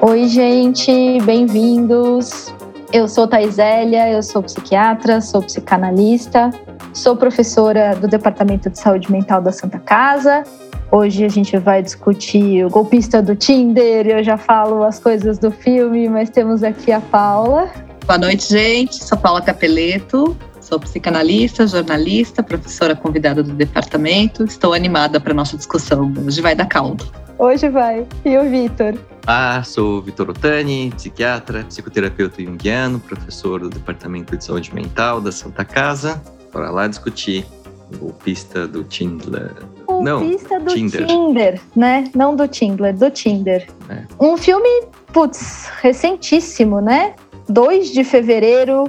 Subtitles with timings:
[0.00, 2.54] Oi, gente, bem-vindos.
[2.92, 6.50] Eu sou Thaisélia, eu sou psiquiatra, sou psicanalista,
[6.94, 10.44] sou professora do Departamento de Saúde Mental da Santa Casa.
[10.92, 15.50] Hoje a gente vai discutir o golpista do Tinder, eu já falo as coisas do
[15.50, 17.68] filme, mas temos aqui a Paula.
[18.06, 19.02] Boa noite, gente.
[19.02, 24.44] Sou Paula Capeleto, sou psicanalista, jornalista, professora convidada do departamento.
[24.44, 26.12] Estou animada para nossa discussão.
[26.24, 27.04] Hoje vai dar caldo.
[27.38, 28.06] Hoje vai.
[28.24, 28.98] E o Vitor?
[29.26, 35.64] Ah, sou Vitor Otani, psiquiatra, psicoterapeuta junguiano, professor do Departamento de Saúde Mental da Santa
[35.64, 36.20] Casa.
[36.52, 37.46] Bora lá discutir
[37.94, 39.54] o golpista do Tinder.
[39.86, 41.06] O Não, golpista do Tinder.
[41.06, 41.60] Tinder.
[41.76, 42.10] né?
[42.14, 43.68] Não do Tinder, do Tinder.
[43.88, 44.02] É.
[44.18, 47.14] Um filme, putz, recentíssimo, né?
[47.48, 48.84] 2 de fevereiro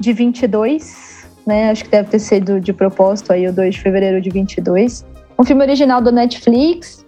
[0.00, 1.70] de 22, né?
[1.70, 5.06] Acho que deve ter sido de propósito aí o 2 de fevereiro de 22.
[5.38, 7.06] Um filme original do Netflix,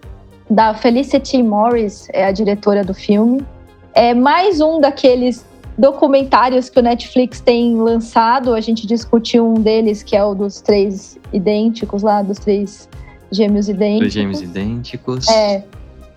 [0.50, 3.46] da Felicity Morris, é a diretora do filme.
[3.94, 5.44] É mais um daqueles
[5.78, 8.52] documentários que o Netflix tem lançado.
[8.52, 12.88] A gente discutiu um deles, que é o dos três idênticos lá, dos três
[13.30, 14.00] gêmeos idênticos.
[14.00, 15.28] Dois gêmeos idênticos.
[15.28, 15.64] É.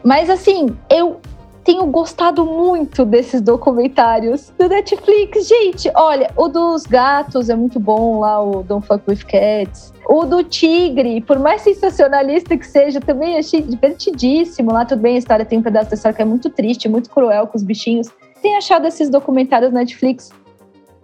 [0.04, 1.22] Mas assim, eu
[1.64, 5.48] tenho gostado muito desses documentários do Netflix.
[5.48, 9.94] Gente, olha, o dos gatos é muito bom lá, o Don't Fuck With Cats.
[10.08, 14.72] O do tigre, por mais sensacionalista que seja, também achei divertidíssimo.
[14.72, 17.10] Lá tudo bem, a história tem um pedaço da história que é muito triste, muito
[17.10, 18.10] cruel com os bichinhos.
[18.42, 20.32] Tenho achado esses documentários Netflix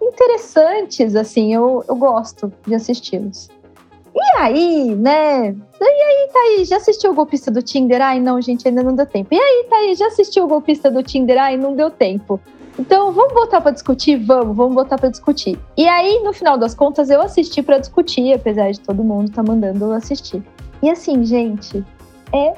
[0.02, 3.48] interessantes, assim, eu, eu gosto de assisti-los.
[4.34, 5.48] E aí, né?
[5.80, 8.00] E aí, Thaís, já assistiu o golpista do Tinder?
[8.00, 9.34] Ai, não, gente, ainda não deu tempo.
[9.34, 11.38] E aí, Thaís, já assistiu o golpista do Tinder?
[11.38, 12.40] Ai, não deu tempo.
[12.78, 14.16] Então, vamos botar para discutir?
[14.16, 15.58] Vamos, vamos botar para discutir.
[15.76, 19.42] E aí, no final das contas, eu assisti para discutir, apesar de todo mundo estar
[19.42, 20.42] mandando eu assistir.
[20.82, 21.84] E assim, gente,
[22.32, 22.54] é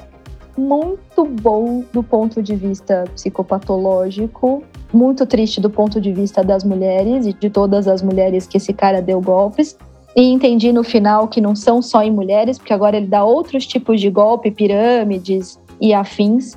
[0.57, 7.25] muito bom do ponto de vista psicopatológico, muito triste do ponto de vista das mulheres
[7.25, 9.77] e de todas as mulheres que esse cara deu golpes.
[10.15, 13.65] E entendi no final que não são só em mulheres, porque agora ele dá outros
[13.65, 16.55] tipos de golpe, pirâmides e afins.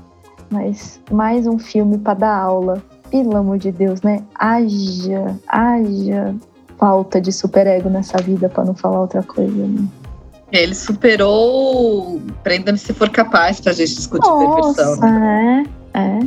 [0.51, 2.83] Mas mais um filme para dar aula.
[3.11, 4.23] Pelo amor de Deus, né?
[4.35, 6.35] Haja, haja
[6.79, 9.67] falta de superego nessa vida, para não falar outra coisa.
[9.67, 9.87] Né?
[10.53, 14.91] Ele superou Prenda-me se for capaz pra gente discutir perversão.
[14.91, 15.65] Nossa, né?
[15.95, 16.19] é, é.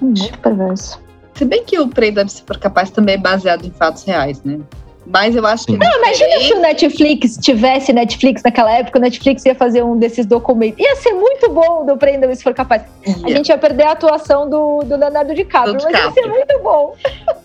[0.00, 1.00] Muito perverso.
[1.34, 4.58] Se bem que o Prenda-me se for capaz também é baseado em fatos reais, né?
[5.06, 5.72] Mas eu acho que.
[5.72, 5.78] Sim.
[5.78, 10.26] Não, imagina se o Netflix tivesse Netflix naquela época, o Netflix ia fazer um desses
[10.26, 10.80] documentos.
[10.80, 12.82] Ia ser muito bom do Prenda-me se for capaz.
[13.24, 16.30] A gente ia perder a atuação do, do Leonardo DiCaprio, Do mas ia ser DiCaprio.
[16.30, 16.96] muito bom.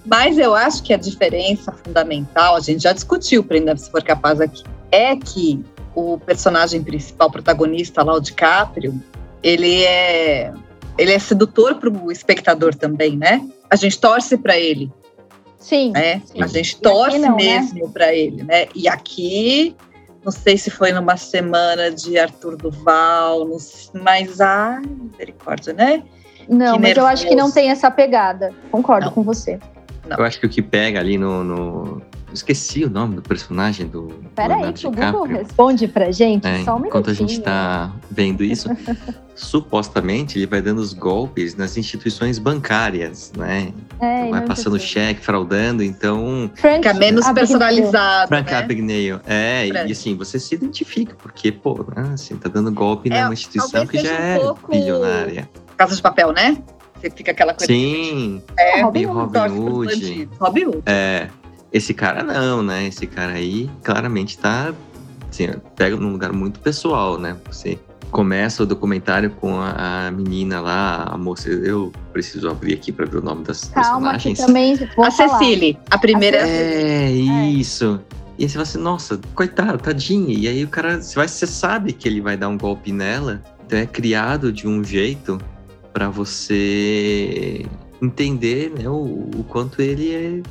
[0.05, 4.03] Mas eu acho que a diferença fundamental, a gente já discutiu o Prenda se for
[4.03, 8.99] capaz aqui, é que o personagem principal, protagonista lá, o DiCaprio,
[9.43, 10.51] ele é
[10.97, 13.41] ele é sedutor para o espectador também, né?
[13.69, 14.91] A gente torce para ele,
[15.61, 15.91] Sim.
[15.91, 16.21] né?
[16.25, 16.43] Sim.
[16.43, 17.59] A gente torce não, né?
[17.59, 18.67] mesmo para ele, né?
[18.75, 19.75] E aqui,
[20.25, 26.03] não sei se foi numa semana de Arthur Duval, não sei, mas ai, misericórdia, né?
[26.49, 28.51] Não, Que mas eu acho que não tem essa pegada.
[28.71, 29.13] Concordo Não.
[29.13, 29.59] com você.
[30.09, 31.43] Eu acho que o que pega ali no.
[31.43, 32.01] no-
[32.33, 36.47] Esqueci o nome do personagem do Peraí, que o Google responde pra gente.
[36.47, 37.27] É, só um enquanto a minutinho.
[37.29, 38.69] gente está vendo isso,
[39.35, 43.73] supostamente ele vai dando os golpes nas instituições bancárias, né?
[43.99, 44.91] É, vai não passando entendi.
[44.91, 48.57] cheque, fraudando, então Frank Fica menos personalizado, Frank né?
[49.25, 49.89] É, Frank.
[49.89, 53.85] e assim, você se identifica, porque, pô, né, assim, tá dando golpe É, numa instituição
[53.85, 55.49] que já um é pouco- bilionária.
[55.75, 56.57] Casa de papel, né?
[56.99, 57.65] Você fica aquela coisa.
[57.73, 59.37] Sim, É, Robin Hood.
[59.37, 60.29] Robin Hood.
[60.39, 60.83] Robin Hood.
[60.85, 61.29] É,
[61.71, 62.87] esse cara não, né?
[62.87, 64.73] Esse cara aí claramente tá.
[65.29, 67.37] Assim, pega num lugar muito pessoal, né?
[67.49, 67.79] Você
[68.11, 71.49] começa o documentário com a, a menina lá, a moça.
[71.49, 74.39] Eu preciso abrir aqui para ver o nome das Calma, que personagens.
[74.39, 75.11] também vou a.
[75.11, 77.05] Cecília, a primeira é.
[77.07, 77.11] É,
[77.49, 77.99] isso.
[78.37, 80.35] E aí você fala assim, nossa, coitado, tadinha.
[80.37, 83.41] E aí o cara, você, vai, você sabe que ele vai dar um golpe nela.
[83.65, 85.39] Então é criado de um jeito
[85.93, 87.65] para você
[88.01, 90.41] entender né, o, o quanto ele é-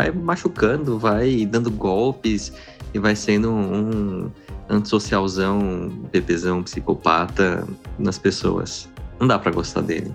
[0.00, 2.52] vai machucando, vai dando golpes
[2.94, 4.30] e vai sendo um
[4.68, 7.66] antissocialzão, bebezão, psicopata
[7.98, 8.88] nas pessoas.
[9.18, 10.12] Não dá pra gostar dele.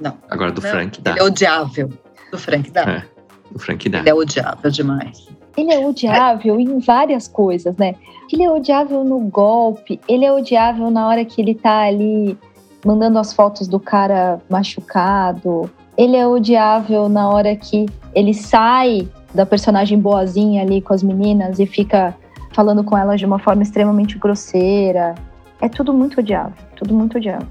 [0.00, 0.16] Não.
[0.30, 1.10] Agora do Não, Frank dá.
[1.10, 1.90] Ele é odiável.
[2.30, 2.82] Do Frank dá.
[2.82, 3.04] É.
[3.52, 3.98] Do Frank dá.
[3.98, 5.28] Ele é odiável demais.
[5.56, 7.94] Ele é odiável em várias coisas, né?
[8.32, 12.38] Ele é odiável no golpe, ele é odiável na hora que ele tá ali
[12.84, 15.68] mandando as fotos do cara machucado.
[15.96, 21.58] Ele é odiável na hora que ele sai da personagem boazinha ali com as meninas
[21.58, 22.16] e fica
[22.52, 25.14] falando com elas de uma forma extremamente grosseira.
[25.60, 27.48] É tudo muito odiável, tudo muito odiável.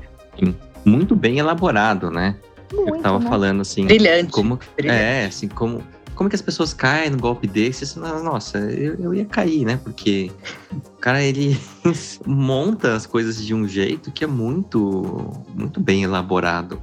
[0.86, 2.36] muito bem elaborado, né?
[2.74, 3.30] Muito, eu tava né?
[3.30, 3.86] falando assim.
[3.86, 4.32] Brilhante.
[4.32, 5.02] Como, Brilhante.
[5.02, 5.82] É, assim, como,
[6.16, 7.84] como que as pessoas caem no golpe desse?
[7.84, 9.80] Assim, Nossa, eu, eu ia cair, né?
[9.82, 10.32] Porque
[10.74, 11.58] o cara, ele
[12.26, 16.82] monta as coisas de um jeito que é muito, muito bem elaborado.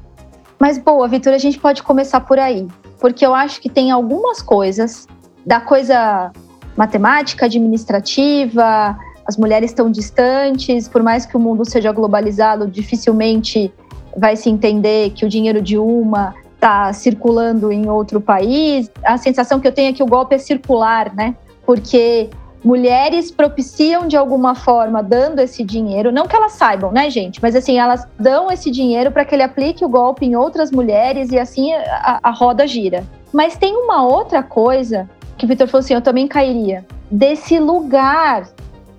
[0.58, 2.66] Mas boa, Vitor, a gente pode começar por aí.
[3.00, 5.06] Porque eu acho que tem algumas coisas
[5.44, 6.32] da coisa
[6.76, 8.96] matemática, administrativa,
[9.26, 13.72] as mulheres estão distantes, por mais que o mundo seja globalizado, dificilmente
[14.16, 18.90] vai se entender que o dinheiro de uma está circulando em outro país.
[19.04, 21.34] A sensação que eu tenho é que o golpe é circular, né?
[21.66, 22.30] Porque
[22.64, 27.55] mulheres propiciam de alguma forma dando esse dinheiro, não que elas saibam, né, gente, mas
[27.55, 31.38] assim, elas dão esse dinheiro para que ele aplique o golpe em outras mulheres e
[31.38, 33.05] assim a, a roda gira.
[33.32, 38.49] Mas tem uma outra coisa que o Vitor falou assim, eu também cairia, desse lugar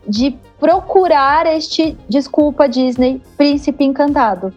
[0.08, 4.54] de procurar este, desculpa Disney, príncipe encantado.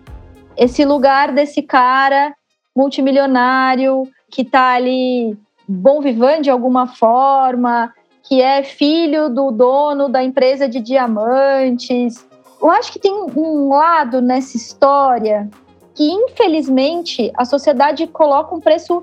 [0.57, 2.35] Esse lugar desse cara
[2.77, 7.93] multimilionário que tá ali bom vivant de alguma forma,
[8.29, 12.27] que é filho do dono da empresa de diamantes.
[12.61, 15.49] Eu acho que tem um lado nessa história
[15.95, 19.03] que, infelizmente, a sociedade coloca um preço,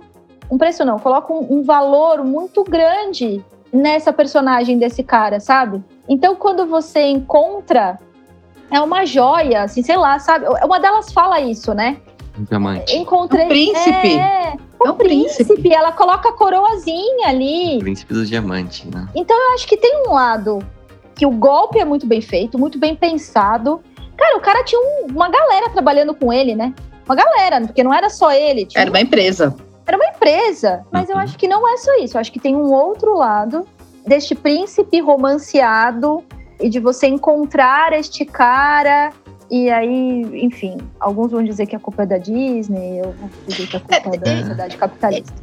[0.49, 3.43] um preço não, coloca um, um valor muito grande
[3.73, 5.83] nessa personagem desse cara, sabe?
[6.07, 7.97] Então, quando você encontra,
[8.69, 10.45] é uma joia, assim, sei lá, sabe?
[10.63, 11.97] Uma delas fala isso, né?
[12.37, 12.95] Diamante.
[12.95, 13.45] Encontrei.
[13.45, 14.17] Um príncipe.
[14.17, 15.45] É, É o um príncipe.
[15.45, 15.73] príncipe.
[15.73, 17.77] Ela coloca a coroazinha ali.
[17.77, 19.07] O príncipe dos diamantes, né?
[19.15, 20.59] Então eu acho que tem um lado
[21.15, 23.81] que o golpe é muito bem feito, muito bem pensado.
[24.17, 26.73] Cara, o cara tinha um- uma galera trabalhando com ele, né?
[27.05, 28.65] Uma galera, porque não era só ele.
[28.65, 29.55] Tinha Era uma empresa.
[29.87, 30.83] era uma empresa.
[30.91, 31.21] Mas eu Uhum.
[31.21, 32.17] acho que não é só isso.
[32.17, 33.65] Eu acho que tem um outro lado
[34.05, 36.23] deste príncipe romanceado
[36.59, 39.11] e de você encontrar este cara.
[39.49, 43.67] E aí, enfim, alguns vão dizer que a culpa é da Disney, eu vou dizer
[43.67, 44.37] que a culpa é da É.
[44.39, 45.33] sociedade capitalista.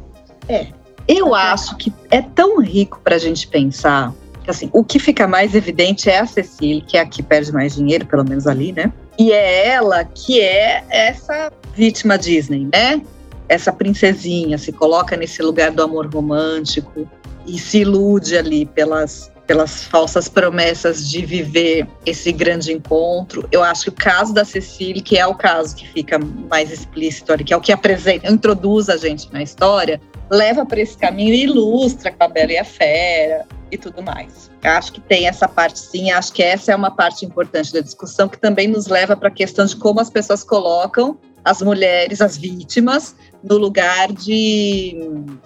[1.07, 4.13] Eu acho que é tão rico para a gente pensar
[4.43, 7.51] que assim, o que fica mais evidente é a Cecília, que é a que perde
[7.53, 8.91] mais dinheiro, pelo menos ali, né?
[9.17, 13.01] E é ela que é essa vítima Disney, né?
[13.47, 17.07] Essa princesinha se coloca nesse lugar do amor romântico
[17.45, 23.47] e se ilude ali pelas pelas falsas promessas de viver esse grande encontro.
[23.51, 27.33] Eu acho que o caso da Cecília, que é o caso que fica mais explícito
[27.33, 29.99] ali, que é o que apresenta, introduz a gente na história,
[30.31, 34.49] leva para esse caminho e ilustra com a Bela e a Fera e tudo mais.
[34.63, 37.81] Eu acho que tem essa parte sim, acho que essa é uma parte importante da
[37.81, 42.21] discussão que também nos leva para a questão de como as pessoas colocam as mulheres,
[42.21, 44.95] as vítimas, no lugar de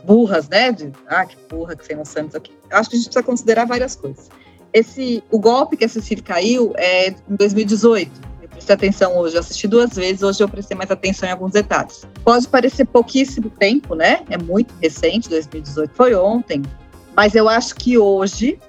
[0.04, 0.72] burras, né?
[0.72, 2.56] De, ah, que burra, que sem noção disso aqui.
[2.72, 4.30] Acho que a gente precisa considerar várias coisas.
[4.74, 8.12] Esse, o golpe que a Cecília caiu é em 2018.
[8.42, 11.52] Eu prestei atenção hoje, eu assisti duas vezes, hoje eu prestei mais atenção em alguns
[11.52, 12.06] detalhes.
[12.24, 14.24] Pode parecer pouquíssimo tempo, né?
[14.30, 16.62] É muito recente, 2018 foi ontem,
[17.16, 18.60] mas eu acho que hoje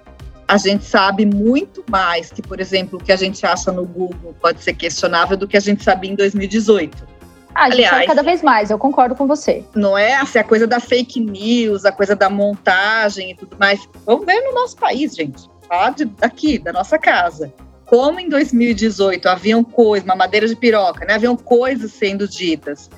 [0.49, 4.35] a gente sabe muito mais que, por exemplo, o que a gente acha no Google
[4.41, 7.18] pode ser questionável do que a gente sabia em 2018.
[7.59, 9.65] Ah, a gente Aliás- sabe cada vez mais, eu concordo com você.
[9.75, 13.81] Não é assim, a coisa da fake news, a coisa da montagem e tudo mais.
[14.07, 15.51] Vamos ver no nosso país, gente.
[15.67, 17.53] Falar de, daqui, da nossa casa.
[17.85, 21.15] Como em 2018 haviam coisas, mamadeira de piroca, né?
[21.15, 22.89] Haviam coisas sendo ditas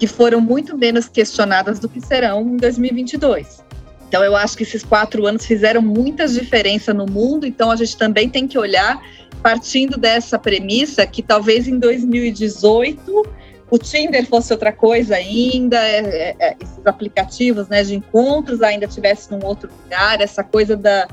[0.00, 3.62] que foram muito menos questionadas do que serão em 2022.
[4.08, 7.96] Então, eu acho que esses quatro anos fizeram muitas diferenças no mundo, então a gente
[7.96, 9.00] também tem que olhar
[9.42, 13.24] partindo dessa premissa que talvez em 2018
[13.70, 18.86] o Tinder fosse outra coisa ainda, é, é, é, esses aplicativos né, de encontros ainda
[18.86, 21.06] tivessem num outro lugar, essa coisa da,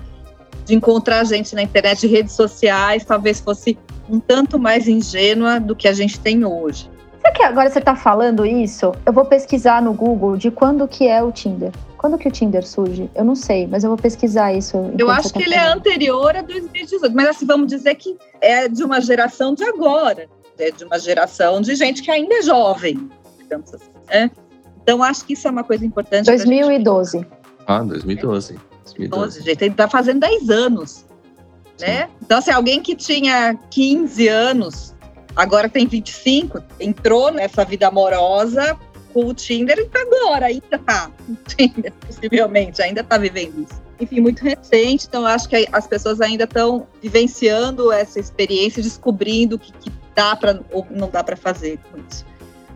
[0.65, 3.77] de encontrar gente na internet, de redes sociais, talvez fosse
[4.09, 6.89] um tanto mais ingênua do que a gente tem hoje.
[7.21, 8.91] Sabe que agora você tá falando isso?
[9.05, 11.71] Eu vou pesquisar no Google de quando que é o Tinder.
[11.97, 13.09] Quando que o Tinder surge?
[13.15, 14.91] Eu não sei, mas eu vou pesquisar isso.
[14.95, 15.77] Eu acho tá que ele é falando.
[15.79, 20.71] anterior a 2018, mas assim, vamos dizer que é de uma geração de agora, é
[20.71, 24.31] de uma geração de gente que ainda é jovem, digamos assim, né?
[24.81, 26.25] Então, acho que isso é uma coisa importante.
[26.25, 27.25] pra gente 2012.
[27.65, 28.53] Ah, 2012.
[28.53, 29.41] 12, 2012.
[29.41, 31.05] gente, ele tá fazendo 10 anos,
[31.79, 32.07] né?
[32.21, 34.95] Então, se alguém que tinha 15 anos,
[35.35, 38.77] agora tem 25, entrou nessa vida amorosa
[39.11, 43.83] com o Tinder e tá agora, ainda tá no Tinder, possivelmente, ainda tá vivendo isso.
[43.99, 49.59] Enfim, muito recente, então acho que as pessoas ainda estão vivenciando essa experiência, descobrindo o
[49.59, 52.25] que, que dá para ou não dá para fazer com isso.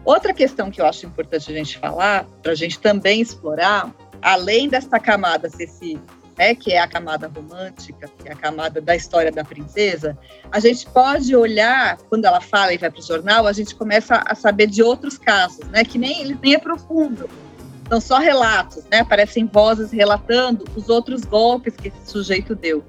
[0.05, 4.67] Outra questão que eu acho importante a gente falar, para a gente também explorar, além
[4.67, 5.99] dessa camada, esse
[6.37, 10.17] né, que é a camada romântica, que é a camada da história da princesa,
[10.49, 14.23] a gente pode olhar, quando ela fala e vai para o jornal, a gente começa
[14.25, 17.27] a saber de outros casos, né, que nem nem aprofundam.
[17.89, 18.99] São só relatos, né?
[18.99, 22.85] Aparecem vozes relatando os outros golpes que esse sujeito deu.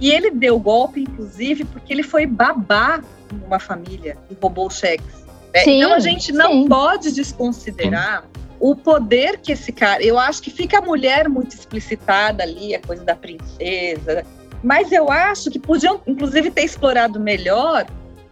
[0.00, 3.00] E ele deu golpe, inclusive, porque ele foi babá
[3.32, 5.24] numa família e roubou cheques.
[5.54, 5.60] Né?
[5.64, 6.68] Sim, então a gente não sim.
[6.68, 8.24] pode desconsiderar
[8.60, 10.02] o poder que esse cara.
[10.02, 14.24] Eu acho que fica a mulher muito explicitada ali, a coisa da princesa.
[14.62, 17.86] Mas eu acho que podiam, inclusive, ter explorado melhor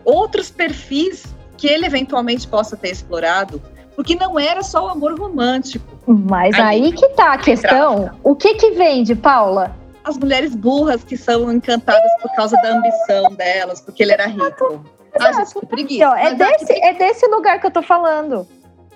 [0.04, 1.24] outros perfis
[1.56, 3.62] que ele eventualmente possa ter explorado,
[3.94, 5.98] porque não era só o amor romântico.
[6.06, 8.10] Mas aí, aí que tá a questão.
[8.22, 9.76] O que que vende, Paula?
[10.04, 14.84] As mulheres burras que são encantadas por causa da ambição delas, porque ele era rico.
[15.18, 16.04] Ah, gente, que preguiça.
[16.04, 18.46] Então, é, desse, é desse lugar que eu tô falando.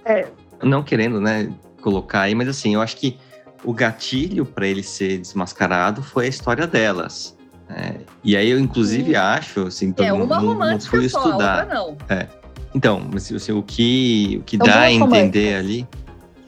[0.04, 0.26] É.
[0.62, 1.50] Não querendo, né,
[1.80, 3.18] colocar aí, mas assim, eu acho que
[3.64, 7.36] o gatilho para ele ser desmascarado foi a história delas.
[7.70, 9.20] É, e aí eu, inclusive, hum.
[9.20, 11.66] acho, assim, é, uma não, romântica não fui estudar.
[11.66, 11.96] Só, não.
[12.08, 12.26] É.
[12.74, 15.86] Então, mas assim, o que, o que dá a entender ali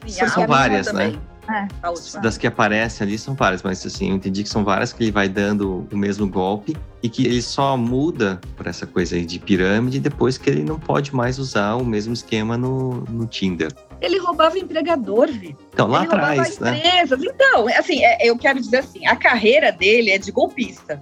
[0.05, 1.13] Sim, são várias, né?
[1.51, 2.19] É.
[2.21, 5.11] Das que aparecem ali são várias, mas assim, eu entendi que são várias que ele
[5.11, 9.39] vai dando o mesmo golpe e que ele só muda por essa coisa aí de
[9.39, 13.71] pirâmide depois que ele não pode mais usar o mesmo esquema no, no Tinder.
[13.99, 15.55] Ele roubava empregador, Vi.
[15.73, 16.77] Então, lá ele atrás, né?
[16.77, 17.23] empresas.
[17.23, 21.01] Então, assim, é, eu quero dizer assim, a carreira dele é de golpista.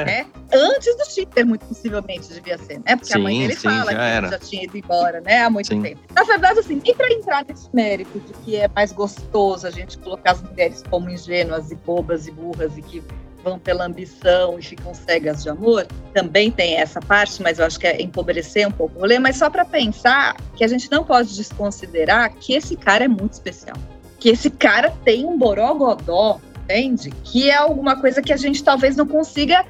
[0.00, 0.04] É.
[0.04, 0.26] Né?
[0.52, 2.96] Antes do Tinder, muito possivelmente, devia ser, né?
[2.96, 4.28] Porque sim, a mãe dele sim, fala que era.
[4.28, 5.42] já tinha ido embora, né?
[5.42, 5.80] Há muito sim.
[5.80, 6.00] tempo.
[6.14, 9.96] Na verdade, assim, nem para entrar nesse mérito de que é mais gostoso a gente
[9.98, 13.02] colocar as mulheres como ingênuas e bobas e burras e que
[13.42, 17.78] vão pela ambição e ficam cegas de amor, também tem essa parte, mas eu acho
[17.78, 21.04] que é empobrecer um pouco o rolê, mas só para pensar que a gente não
[21.04, 23.76] pode desconsiderar que esse cara é muito especial.
[24.18, 27.10] Que esse cara tem um borogodó, entende?
[27.24, 29.66] Que é alguma coisa que a gente talvez não consiga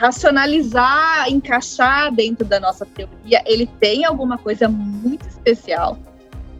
[0.00, 3.42] racionalizar, encaixar dentro da nossa teoria.
[3.44, 5.98] Ele tem alguma coisa muito especial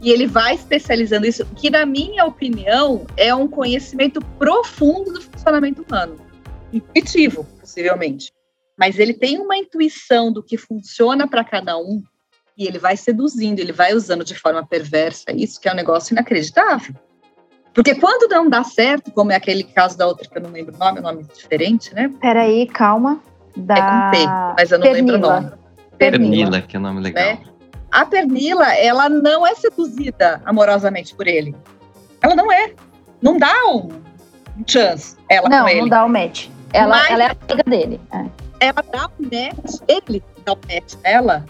[0.02, 5.82] e ele vai especializando isso, que na minha opinião é um conhecimento profundo do funcionamento
[5.82, 6.16] humano,
[6.70, 8.30] intuitivo, possivelmente.
[8.78, 12.02] Mas ele tem uma intuição do que funciona para cada um
[12.58, 16.12] e ele vai seduzindo, ele vai usando de forma perversa isso, que é um negócio
[16.12, 16.94] inacreditável.
[17.72, 20.74] Porque quando não dá certo, como é aquele caso da outra que eu não lembro
[20.74, 22.10] o nome, é um nome diferente, né?
[22.20, 23.22] Peraí, calma.
[23.56, 23.74] Da...
[23.74, 25.12] É com P, mas eu não Pernila.
[25.12, 25.52] lembro o nome.
[25.98, 27.24] Pernila, Pernila que é o um nome legal.
[27.24, 27.38] Né?
[27.90, 31.54] A Pernila, ela não é seduzida amorosamente por ele.
[32.22, 32.72] Ela não é.
[33.20, 33.90] Não dá um
[34.66, 35.80] chance ela não, com ele.
[35.82, 36.48] Não, dá o um match.
[36.72, 38.00] Ela, mas ela é amiga dele.
[38.12, 38.26] É.
[38.60, 41.44] Ela dá o um match, ele dá o match nela,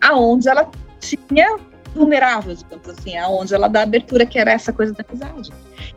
[0.00, 0.68] aonde ela
[1.00, 1.58] tinha
[1.94, 5.50] vulnerável, digamos assim, aonde ela dá abertura, que era essa coisa da amizade.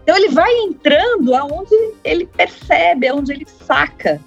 [0.04, 4.20] Então ele vai entrando aonde ele percebe, aonde ele saca.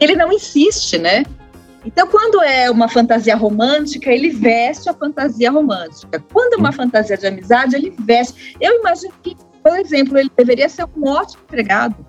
[0.00, 1.24] Ele não insiste, né?
[1.84, 6.22] Então, quando é uma fantasia romântica, ele veste a fantasia romântica.
[6.32, 8.56] Quando é uma fantasia de amizade, ele veste.
[8.60, 12.04] Eu imagino que, por exemplo, ele deveria ser um ótimo empregado,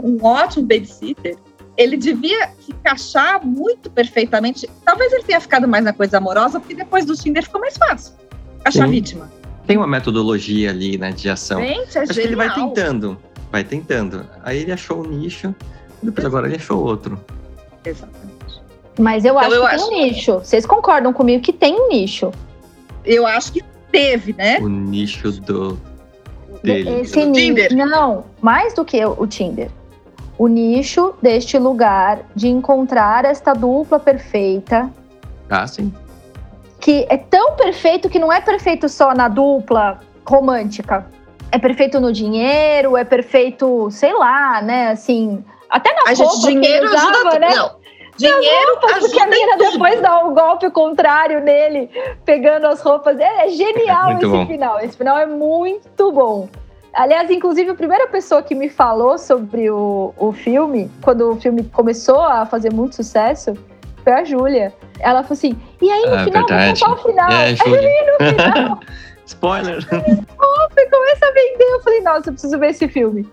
[0.00, 1.36] um ótimo babysitter.
[1.76, 4.68] Ele devia se encaixar muito perfeitamente.
[4.84, 8.14] Talvez ele tenha ficado mais na coisa amorosa, porque depois do Tinder ficou mais fácil
[8.64, 8.90] achar Sim.
[8.90, 9.30] vítima.
[9.66, 11.60] Tem uma metodologia ali, né, de ação.
[11.60, 12.14] Gente, é Acho genial.
[12.14, 13.18] que ele vai tentando,
[13.52, 14.26] vai tentando.
[14.42, 15.54] Aí ele achou o nicho,
[16.02, 17.18] depois agora ele achou outro.
[17.84, 18.60] Exatamente.
[18.98, 19.88] Mas eu então, acho eu que acho...
[19.88, 20.32] tem um nicho.
[20.34, 22.30] Vocês concordam comigo que tem um nicho?
[23.04, 24.58] Eu acho que teve, né?
[24.60, 25.78] O nicho do
[26.62, 27.00] dele.
[27.00, 27.74] Esse do Tinder.
[27.74, 29.70] Não, mais do que o Tinder.
[30.36, 34.90] O nicho deste lugar de encontrar esta dupla perfeita.
[35.48, 35.92] Ah, sim
[36.80, 41.06] que é tão perfeito que não é perfeito só na dupla romântica.
[41.52, 44.88] É perfeito no dinheiro, é perfeito, sei lá, né?
[44.88, 47.54] Assim, até na a roupa gente, dinheiro que ele usava, ajuda, né?
[47.54, 47.80] Não.
[48.16, 51.88] Dinheiro roupas, porque a menina depois dá o um golpe contrário nele,
[52.24, 53.18] pegando as roupas.
[53.18, 54.46] É, é genial esse bom.
[54.46, 54.80] final.
[54.80, 56.48] Esse final é muito bom.
[56.92, 61.62] Aliás, inclusive, a primeira pessoa que me falou sobre o, o filme, quando o filme
[61.64, 63.54] começou a fazer muito sucesso,
[64.02, 64.74] foi a Júlia.
[64.98, 66.80] Ela falou assim: e aí no ah, final, verdade.
[66.80, 67.30] vou contar o final.
[67.30, 68.80] É, aí no final.
[69.24, 69.78] Spoiler!
[69.78, 71.64] Opa, começa a vender.
[71.72, 73.26] Eu falei: nossa, eu preciso ver esse filme.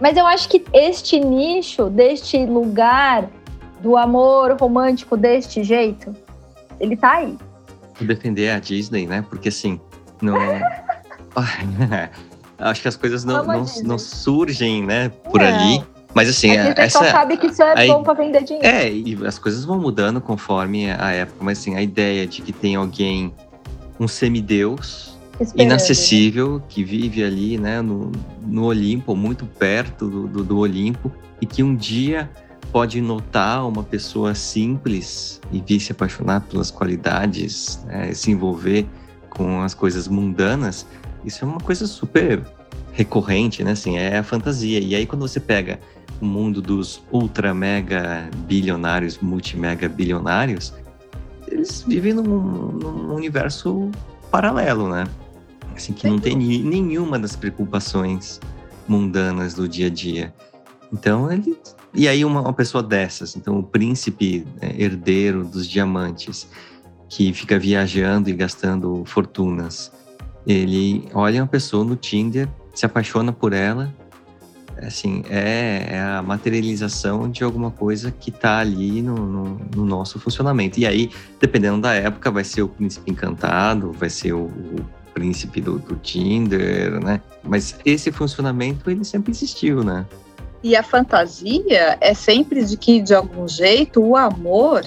[0.00, 3.28] Mas eu acho que este nicho, deste lugar
[3.80, 6.14] do amor romântico deste jeito,
[6.80, 7.36] ele tá aí.
[8.00, 9.24] Defender a Disney, né?
[9.28, 9.80] Porque assim,
[10.22, 10.36] não.
[12.58, 15.46] acho que as coisas não, não, não, surgem, né, por é.
[15.46, 18.42] ali mas assim, a gente essa, só sabe que isso é aí, bom para vender
[18.42, 18.66] dinheiro.
[18.66, 22.52] É, e as coisas vão mudando conforme a época, mas assim, a ideia de que
[22.52, 23.32] tem alguém,
[24.00, 28.10] um semideus, Esperando, inacessível, que vive ali, né, no,
[28.44, 32.30] no Olimpo, muito perto do, do, do Olimpo, e que um dia
[32.72, 38.86] pode notar uma pessoa simples e vir se apaixonar pelas qualidades, né, se envolver
[39.30, 40.86] com as coisas mundanas,
[41.24, 42.42] isso é uma coisa super
[42.92, 43.72] recorrente, né?
[43.72, 44.80] Assim, é a fantasia.
[44.80, 45.78] E aí quando você pega
[46.20, 50.74] o mundo dos ultra mega bilionários, multimega bilionários,
[51.46, 53.90] eles vivem num, num universo
[54.30, 55.04] paralelo, né?
[55.78, 58.40] Assim, que não tem nenhuma das preocupações
[58.88, 60.34] mundanas do dia a dia.
[60.92, 61.56] Então, ele.
[61.94, 66.48] E aí, uma, uma pessoa dessas, então, o príncipe né, herdeiro dos diamantes,
[67.08, 69.92] que fica viajando e gastando fortunas,
[70.44, 73.94] ele olha uma pessoa no Tinder, se apaixona por ela,
[74.82, 80.18] assim, é, é a materialização de alguma coisa que está ali no, no, no, nosso
[80.18, 80.80] funcionamento.
[80.80, 85.60] E aí, dependendo da época, vai ser o príncipe encantado, vai ser o, o príncipe
[85.60, 87.20] do, do Tinder, né?
[87.42, 90.06] Mas esse funcionamento, ele sempre existiu, né?
[90.62, 94.84] E a fantasia é sempre de que, de algum jeito, o amor,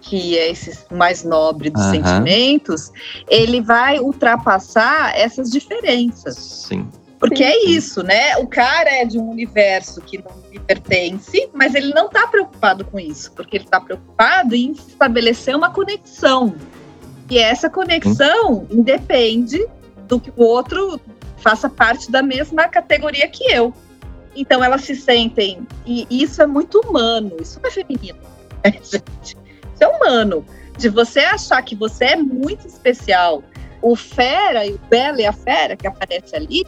[0.00, 2.92] que é esse mais nobre dos sentimentos,
[3.28, 6.36] ele vai ultrapassar essas diferenças.
[6.36, 6.88] Sim.
[7.18, 7.50] Porque Sim.
[7.50, 8.36] é isso, né?
[8.36, 12.84] O cara é de um universo que não lhe pertence, mas ele não está preocupado
[12.84, 16.54] com isso, porque ele está preocupado em estabelecer uma conexão.
[17.28, 19.66] E essa conexão independe
[20.06, 21.00] do que o outro
[21.38, 23.72] faça parte da mesma categoria que eu.
[24.34, 28.18] Então elas se sentem, e isso é muito humano, isso não é feminino,
[28.62, 29.36] né, gente?
[29.74, 30.44] Isso é humano.
[30.76, 33.42] De você achar que você é muito especial.
[33.80, 36.64] O fera e o bela e a fera que aparece ali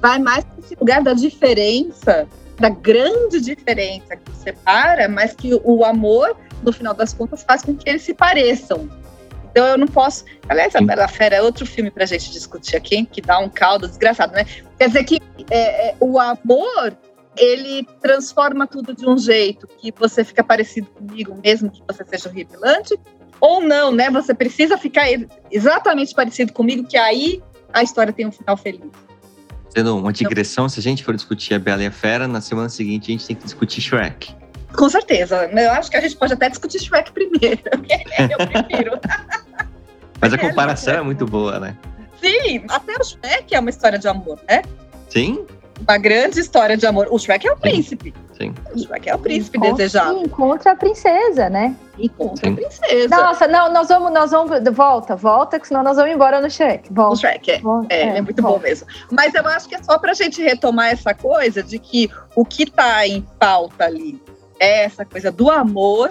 [0.00, 2.26] vai mais para esse lugar da diferença,
[2.58, 7.74] da grande diferença que separa, mas que o amor, no final das contas, faz com
[7.74, 8.88] que eles se pareçam.
[9.52, 10.24] Então eu não posso.
[10.48, 13.50] Aliás, a Bela Fera é outro filme para a gente discutir aqui, que dá um
[13.50, 14.46] caldo desgraçado, né?
[14.78, 16.96] Quer dizer que é, é, o amor
[17.36, 22.28] ele transforma tudo de um jeito que você fica parecido comigo, mesmo que você seja
[22.28, 22.98] horripilante,
[23.40, 24.10] ou não, né?
[24.10, 25.06] Você precisa ficar
[25.50, 28.90] exatamente parecido comigo, que aí a história tem um final feliz.
[29.68, 32.68] Sendo uma digressão, se a gente for discutir a Bela e a Fera, na semana
[32.68, 34.34] seguinte a gente tem que discutir Shrek.
[34.74, 35.44] Com certeza.
[35.46, 37.62] Eu acho que a gente pode até discutir Shrek primeiro.
[38.30, 39.00] eu prefiro.
[40.22, 41.76] Mas a comparação é muito boa, né?
[42.20, 44.62] Sim, até o Shrek é uma história de amor, né?
[45.10, 45.44] Sim,
[45.86, 47.08] uma grande história de amor.
[47.10, 48.14] O Shrek é o príncipe.
[48.38, 48.54] Sim.
[48.72, 50.18] O Shrek é o príncipe encontra, desejado.
[50.18, 51.74] Encontra a princesa, né?
[51.98, 52.52] Encontra sim.
[52.52, 53.16] a princesa.
[53.16, 56.92] Nossa, não, nós vamos, nós vamos, volta, volta, que senão nós vamos embora no Shrek.
[56.92, 57.10] Volta.
[57.10, 57.58] No Shrek, é.
[57.60, 58.58] Volta, é, é, é, muito volta.
[58.58, 58.86] bom mesmo.
[59.10, 62.70] Mas eu acho que é só pra gente retomar essa coisa de que o que
[62.70, 64.22] tá em pauta ali
[64.60, 66.10] é essa coisa do amor.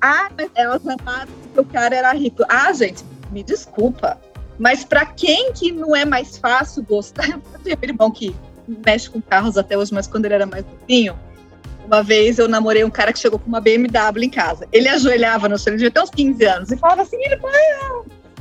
[0.00, 2.44] Ah, mas elas amaram porque o cara era rico.
[2.48, 4.18] Ah, gente, me desculpa.
[4.58, 7.28] Mas para quem que não é mais fácil gostar?
[7.30, 8.34] Eu tenho um irmão que
[8.84, 11.18] mexe com carros até hoje, mas quando ele era mais novinho,
[11.86, 14.66] uma vez eu namorei um cara que chegou com uma BMW em casa.
[14.72, 17.50] Ele ajoelhava no chão, ele devia ter uns 15 anos, e falava assim: irmão,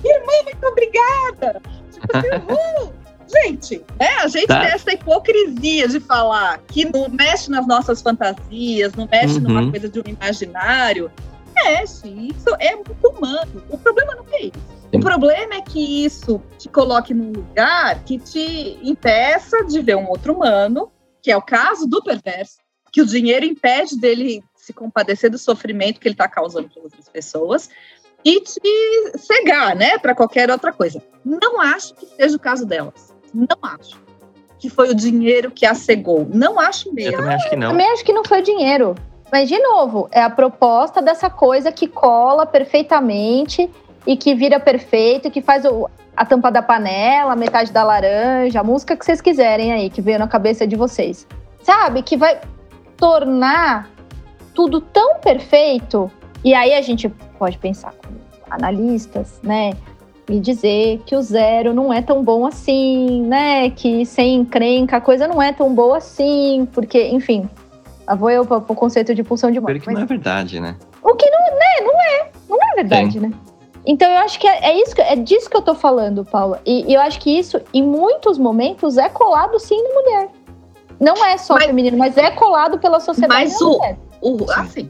[0.04, 1.62] irmã, muito obrigada.
[1.92, 2.92] Tipo assim.
[3.30, 4.62] Gente, né, a gente tá.
[4.62, 9.42] tem essa hipocrisia de falar que não mexe nas nossas fantasias, não mexe uhum.
[9.42, 11.12] numa coisa de um imaginário.
[11.54, 13.64] Mexe, isso é muito humano.
[13.70, 14.77] O problema não é isso.
[14.94, 20.10] O problema é que isso te coloque num lugar que te impeça de ver um
[20.10, 22.58] outro humano, que é o caso do perverso,
[22.92, 27.10] que o dinheiro impede dele se compadecer do sofrimento que ele está causando para outras
[27.10, 27.70] pessoas
[28.24, 28.60] e te
[29.18, 31.02] cegar, né, para qualquer outra coisa.
[31.24, 33.14] Não acho que seja o caso delas.
[33.34, 34.08] Não acho
[34.58, 36.28] que foi o dinheiro que a cegou.
[36.34, 37.14] Não acho mesmo.
[37.14, 37.68] Eu também acho que não.
[37.68, 38.96] Eu também acho que não foi o dinheiro.
[39.32, 43.70] Mas, de novo, é a proposta dessa coisa que cola perfeitamente
[44.08, 48.62] e que vira perfeito, que faz o, a tampa da panela, a metade da laranja,
[48.62, 51.28] a música que vocês quiserem aí, que veio na cabeça de vocês.
[51.62, 52.02] Sabe?
[52.02, 52.40] Que vai
[52.96, 53.90] tornar
[54.56, 56.10] tudo tão perfeito.
[56.42, 58.18] E aí a gente pode pensar como
[58.50, 59.74] analistas, né?
[60.30, 63.70] E dizer que o zero não é tão bom assim, né?
[63.72, 67.50] Que sem encrenca a coisa não é tão boa assim, porque, enfim,
[68.18, 69.78] vou eu para o conceito de pulsão de mão.
[69.78, 70.78] que não é verdade, né?
[71.04, 71.82] O que não, né?
[71.82, 73.20] Não é, não é verdade, Sim.
[73.20, 73.32] né?
[73.88, 76.62] Então eu acho que é, é, isso, é disso que eu tô falando, Paula.
[76.66, 80.30] E, e, eu acho que isso, em muitos momentos, é colado sim na mulher.
[81.00, 83.50] Não é só mas, feminino, mas é colado pela sociedade.
[83.50, 83.80] Mas o,
[84.22, 84.90] o, assim,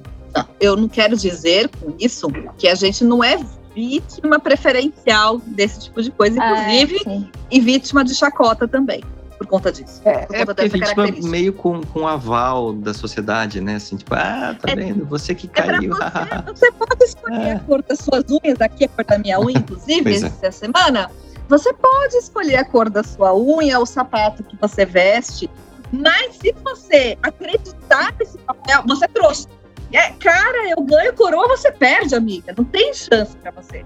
[0.60, 3.38] eu não quero dizer com isso que a gente não é
[3.76, 9.04] vítima preferencial desse tipo de coisa, ah, inclusive, ah, e vítima de chacota também
[9.38, 10.02] por conta disso.
[10.04, 13.76] É, por é conta é dessa vítima meio com, com aval da sociedade, né?
[13.76, 15.06] Assim, tipo, ah, tá é, vendo?
[15.06, 15.94] Você que é caiu.
[15.94, 17.52] Você, você, pode escolher é.
[17.54, 20.16] a cor das suas unhas, aqui a cor da minha unha, inclusive, é.
[20.16, 21.10] essa semana.
[21.50, 25.50] Você pode escolher a cor da sua unha, o sapato que você veste,
[25.92, 29.48] mas se você acreditar nesse papel, você trouxe.
[29.94, 32.54] É, cara, eu ganho coroa, você perde, amiga.
[32.58, 33.86] Não tem chance para você.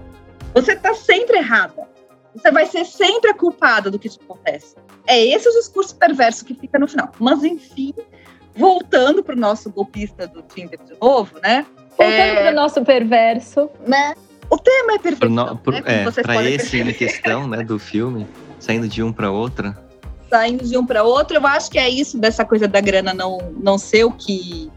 [0.54, 1.91] Você tá sempre errada.
[2.34, 4.74] Você vai ser sempre a culpada do que te acontece.
[5.06, 7.10] É esse o discurso perverso que fica no final.
[7.18, 7.94] Mas, enfim,
[8.54, 11.66] voltando para o nosso golpista do Tinder de novo, né?
[11.90, 12.34] Voltando é...
[12.42, 13.70] para o nosso perverso.
[13.86, 14.14] Né?
[14.48, 14.98] O tema é.
[14.98, 16.50] Para né?
[16.50, 18.26] é, esse na questão né, do filme,
[18.58, 19.76] saindo de um para outra.
[20.28, 23.38] Saindo de um para outro, eu acho que é isso dessa coisa da grana não,
[23.58, 24.70] não ser o que,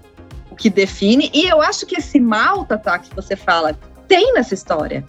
[0.52, 1.30] o que define.
[1.34, 3.74] E eu acho que esse mal, Tatá, que você fala,
[4.08, 5.06] tem nessa história.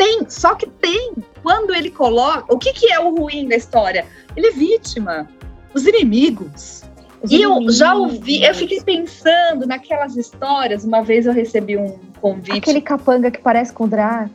[0.00, 1.12] Tem, só que tem.
[1.42, 2.46] Quando ele coloca.
[2.48, 4.06] O que, que é o ruim da história?
[4.34, 5.28] Ele é vítima.
[5.74, 6.84] Os inimigos.
[7.22, 7.66] Os e inimigos.
[7.66, 10.84] eu já ouvi, eu fiquei pensando naquelas histórias.
[10.84, 12.56] Uma vez eu recebi um convite.
[12.56, 14.30] Aquele capanga que parece com o Drax.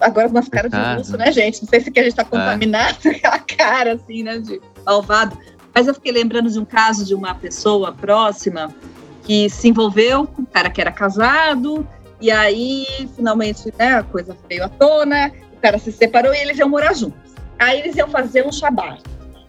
[0.00, 1.60] Agora com umas caras de russo, né, gente?
[1.62, 2.24] Não sei se que a gente tá é.
[2.24, 3.10] contaminado, é.
[3.14, 5.36] aquela cara assim, né, de malvado.
[5.74, 8.74] Mas eu fiquei lembrando de um caso de uma pessoa próxima
[9.22, 11.86] que se envolveu com um cara que era casado
[12.24, 16.56] e aí, finalmente, né, a coisa veio à tona, o cara se separou e eles
[16.56, 17.34] iam morar juntos.
[17.58, 18.98] Aí eles iam fazer um shabar.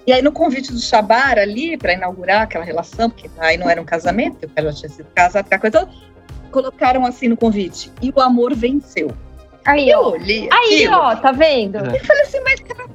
[0.06, 3.82] E aí, no convite do shabar ali, para inaugurar aquela relação, porque aí não era
[3.82, 5.92] um casamento, porque o cara já tinha sido casado, aquela coisa toda,
[6.52, 9.10] colocaram assim no convite: e o amor venceu.
[9.64, 10.50] Aí, eu olhei.
[10.52, 11.78] Aí, aquilo, ó, tá vendo?
[11.78, 12.90] E falei assim, mas cara,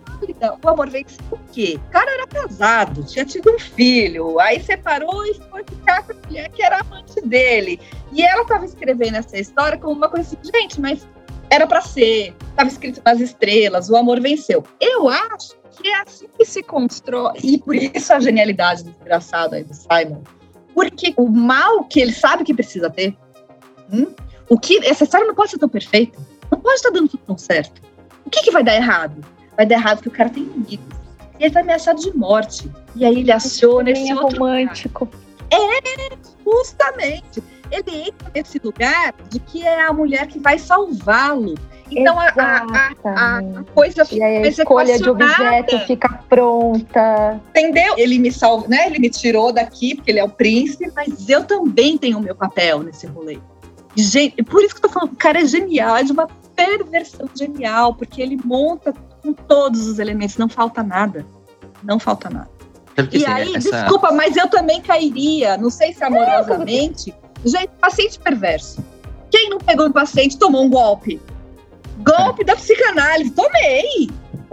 [0.62, 1.78] o amor venceu o quê?
[1.88, 6.16] O cara era casado, tinha tido um filho, aí separou e foi ficar com a
[6.26, 7.80] mulher que era amante dele.
[8.12, 11.06] E ela estava escrevendo essa história como uma coisa assim, gente, mas
[11.50, 14.64] era para ser, estava escrito nas estrelas, o amor venceu.
[14.80, 19.64] Eu acho que é assim que se constrói, e por isso a genialidade desgraçada aí
[19.64, 20.22] do Simon,
[20.74, 23.16] porque o mal que ele sabe que precisa ter,
[23.92, 24.12] hum,
[24.48, 26.18] o que essa história não pode ser tão perfeita
[26.50, 27.80] não pode estar dando tudo tão certo.
[28.24, 29.24] O que, que vai dar errado?
[29.60, 30.86] Vai dar errado que o cara tem inimigos.
[31.38, 32.70] E ele tá ameaçado de morte.
[32.96, 35.06] E aí ele aciona esse é outro romântico.
[35.50, 37.42] É, justamente.
[37.70, 41.56] Ele entra nesse lugar de que é a mulher que vai salvá-lo.
[41.90, 47.38] Então a, a, a, a, coisa fica e a escolha de objeto fica pronta.
[47.50, 47.98] Entendeu?
[47.98, 48.86] Ele me salvou, né?
[48.86, 52.34] Ele me tirou daqui porque ele é o príncipe, mas eu também tenho o meu
[52.34, 53.38] papel nesse rolê.
[53.94, 57.28] Gente, por isso que eu tô falando, o cara é genial, é de uma perversão
[57.34, 61.24] genial, porque ele monta com todos os elementos, não falta nada.
[61.82, 62.50] Não falta nada.
[63.12, 63.82] e aí, essa...
[63.82, 67.14] desculpa, mas eu também cairia, não sei se amorosamente.
[67.44, 68.84] Gente, paciente perverso.
[69.30, 71.20] Quem não pegou um paciente tomou um golpe?
[71.98, 72.44] Golpe é.
[72.44, 73.30] da psicanálise.
[73.30, 74.10] Tomei!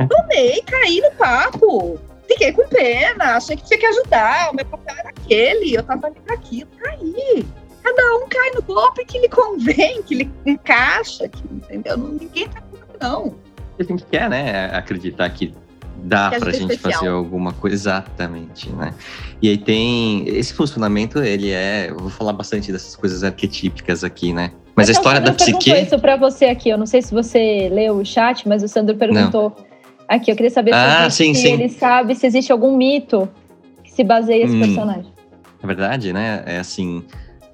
[0.07, 1.99] Tomei, caí no papo.
[2.27, 4.51] Fiquei com pena, achei que tinha que ajudar.
[4.51, 7.45] O meu papel era aquele, eu tava ali pra aquilo, caí.
[7.81, 11.97] Cada um cai no golpe que lhe convém, que lhe encaixa, que, entendeu?
[11.97, 13.35] Ninguém tá com não.
[13.79, 15.53] A gente quer, né, acreditar que
[16.03, 16.93] dá para a gente especial.
[16.93, 18.93] fazer alguma coisa exatamente, né?
[19.41, 24.33] E aí tem esse funcionamento, ele é, eu vou falar bastante dessas coisas arquetípicas aqui,
[24.33, 24.51] né?
[24.75, 25.69] Mas, mas a história da psique.
[25.69, 26.69] Eu isso para você aqui.
[26.69, 29.65] Eu não sei se você leu o chat, mas o Sandro perguntou não.
[30.07, 30.31] aqui.
[30.31, 31.53] Eu queria saber ah, se, sim, sim.
[31.53, 33.27] ele sabe se existe algum mito
[33.83, 35.11] que se baseia nesse hum, personagem.
[35.61, 36.43] Na verdade, né?
[36.45, 37.03] É assim,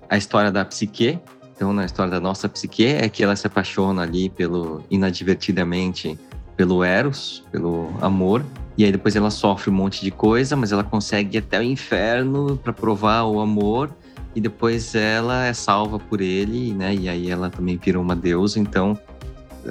[0.10, 1.18] a história da psique.
[1.64, 6.20] Então, na história da nossa psique, é que ela se apaixona ali pelo inadvertidamente
[6.58, 8.44] pelo Eros, pelo amor,
[8.78, 11.64] e aí depois ela sofre um monte de coisa, mas ela consegue ir até o
[11.64, 13.90] inferno para provar o amor,
[14.36, 16.94] e depois ela é salva por ele, né?
[16.94, 18.60] E aí ela também vira uma deusa.
[18.60, 19.00] Então,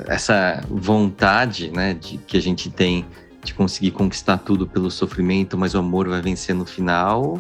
[0.07, 3.05] essa vontade, né, de que a gente tem
[3.45, 7.39] de conseguir conquistar tudo pelo sofrimento, mas o amor vai vencer no final,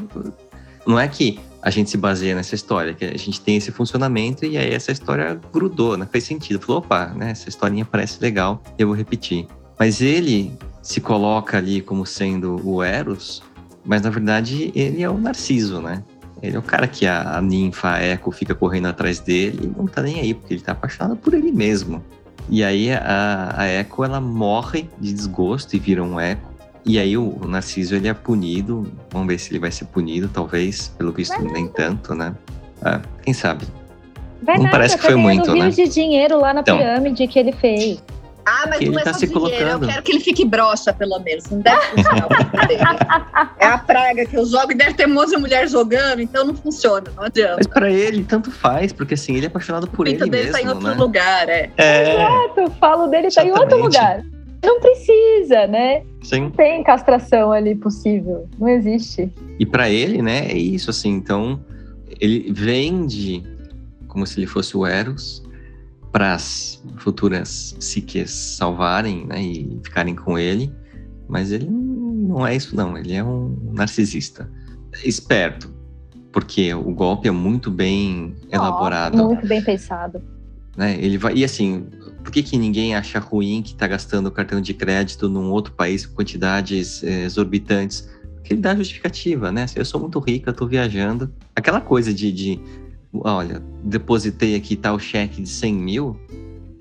[0.86, 4.44] não é que a gente se baseia nessa história, que a gente tem esse funcionamento
[4.44, 6.06] e aí essa história grudou, né?
[6.10, 6.60] Fez sentido.
[6.60, 7.30] Falou, opa, né?
[7.30, 9.46] Essa historinha parece legal, eu vou repetir.
[9.78, 13.42] Mas ele se coloca ali como sendo o Eros,
[13.84, 16.02] mas na verdade ele é o Narciso, né?
[16.42, 19.78] Ele é o cara que a, a ninfa, a Eco, fica correndo atrás dele e
[19.78, 22.04] não tá nem aí, porque ele tá apaixonado por ele mesmo.
[22.48, 26.51] E aí a, a Eco, ela morre de desgosto e vira um Eco.
[26.84, 28.90] E aí o, Narciso ele é punido.
[29.10, 30.88] Vamos ver se ele vai ser punido, talvez.
[30.98, 32.34] Pelo visto, nem tanto, né?
[32.82, 33.64] Ah, quem sabe?
[34.42, 35.70] Vai não nada, parece que foi muito, né?
[35.70, 38.02] de dinheiro lá na então, pirâmide que ele fez.
[38.44, 39.84] Ah, mas não é tá só dinheiro, colocando.
[39.84, 41.48] eu quero que ele fique broxa, pelo menos.
[41.48, 42.80] Não deve funcionar dele.
[43.60, 46.44] É a praga que eu jogo e deve ter um monte de mulher jogando, então
[46.44, 47.56] não funciona, não adianta.
[47.58, 50.68] Mas pra ele, tanto faz, porque assim, ele é apaixonado por ele mesmo, tá em
[50.68, 50.94] outro né?
[50.94, 51.70] lugar, é.
[51.76, 52.14] é.
[52.14, 54.24] Exato, falo dele tá em outro lugar.
[54.62, 56.04] Não precisa, né?
[56.22, 56.42] Sim.
[56.42, 58.48] Não tem castração ali possível.
[58.58, 59.30] Não existe.
[59.58, 61.10] E para ele, né, é isso, assim.
[61.10, 61.60] Então,
[62.20, 63.42] ele vende
[64.06, 65.42] como se ele fosse o Eros.
[66.12, 70.70] para as futuras psiques salvarem né, e ficarem com ele,
[71.26, 74.50] mas ele não é isso não, ele é um narcisista.
[75.02, 75.74] Esperto,
[76.30, 79.16] porque o golpe é muito bem oh, elaborado.
[79.16, 80.22] Muito bem pensado.
[80.76, 80.96] Né?
[80.98, 81.86] Ele vai, e assim,
[82.22, 86.06] por que, que ninguém acha ruim que está gastando cartão de crédito num outro país
[86.06, 88.08] com quantidades é, exorbitantes?
[88.36, 89.66] Porque ele dá justificativa, né?
[89.76, 91.32] Eu sou muito rica, estou viajando.
[91.54, 92.60] Aquela coisa de, de,
[93.12, 96.16] olha, depositei aqui tal cheque de 100 mil,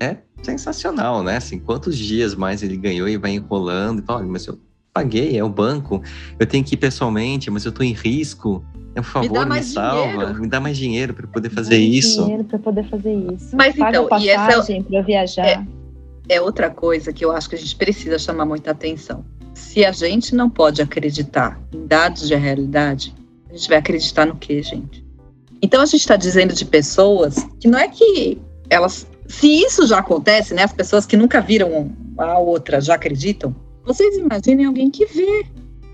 [0.00, 1.36] é sensacional, né?
[1.36, 4.58] Assim, quantos dias mais ele ganhou e vai enrolando e fala, olha, mas eu
[4.92, 6.02] paguei, é o banco,
[6.38, 8.64] eu tenho que ir pessoalmente, mas eu estou em risco.
[8.94, 10.40] É, por favor, me, me salva, dinheiro.
[10.42, 12.22] me dá mais dinheiro para poder fazer mais isso.
[12.24, 13.56] Dinheiro para poder fazer isso.
[13.56, 15.46] Mas Paga então, passagem e essa para viajar.
[15.46, 15.66] É,
[16.28, 19.24] é outra coisa que eu acho que a gente precisa chamar muita atenção.
[19.54, 23.14] Se a gente não pode acreditar em dados de realidade,
[23.48, 25.04] a gente vai acreditar no quê, gente?
[25.62, 29.98] Então a gente está dizendo de pessoas que não é que elas, se isso já
[29.98, 30.64] acontece, né?
[30.64, 33.54] As pessoas que nunca viram a outra já acreditam.
[33.84, 35.44] Vocês imaginem alguém que vê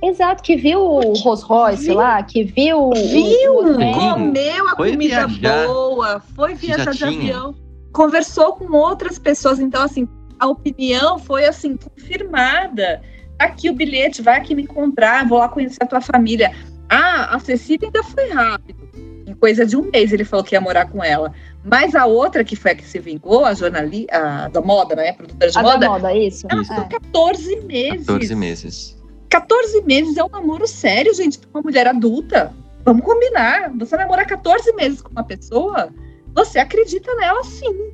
[0.03, 2.90] Exato, que viu o Rolls Royce viu, lá, que viu.
[2.92, 7.55] Viu, o, comeu a foi comida viajar, boa, foi viajar de avião,
[7.92, 9.59] conversou com outras pessoas.
[9.59, 10.07] Então, assim,
[10.38, 13.03] a opinião foi assim, confirmada.
[13.38, 16.53] Aqui o bilhete, vai aqui me encontrar, vou lá conhecer a tua família.
[16.88, 18.79] Ah, a Cecília ainda foi rápido.
[19.28, 21.32] Em coisa de um mês ele falou que ia morar com ela.
[21.64, 25.10] Mas a outra, que foi a que se vingou, a jornalista da moda, né?
[25.10, 25.78] A produtora de a moda.
[25.78, 26.46] Da moda, isso.
[26.50, 26.74] Ela isso.
[26.74, 28.06] ficou 14 meses.
[28.06, 32.52] 14 meses 14 meses é um namoro sério, gente, para uma mulher adulta.
[32.84, 33.70] Vamos combinar.
[33.78, 35.90] Você namorar 14 meses com uma pessoa,
[36.34, 37.92] você acredita nela sim.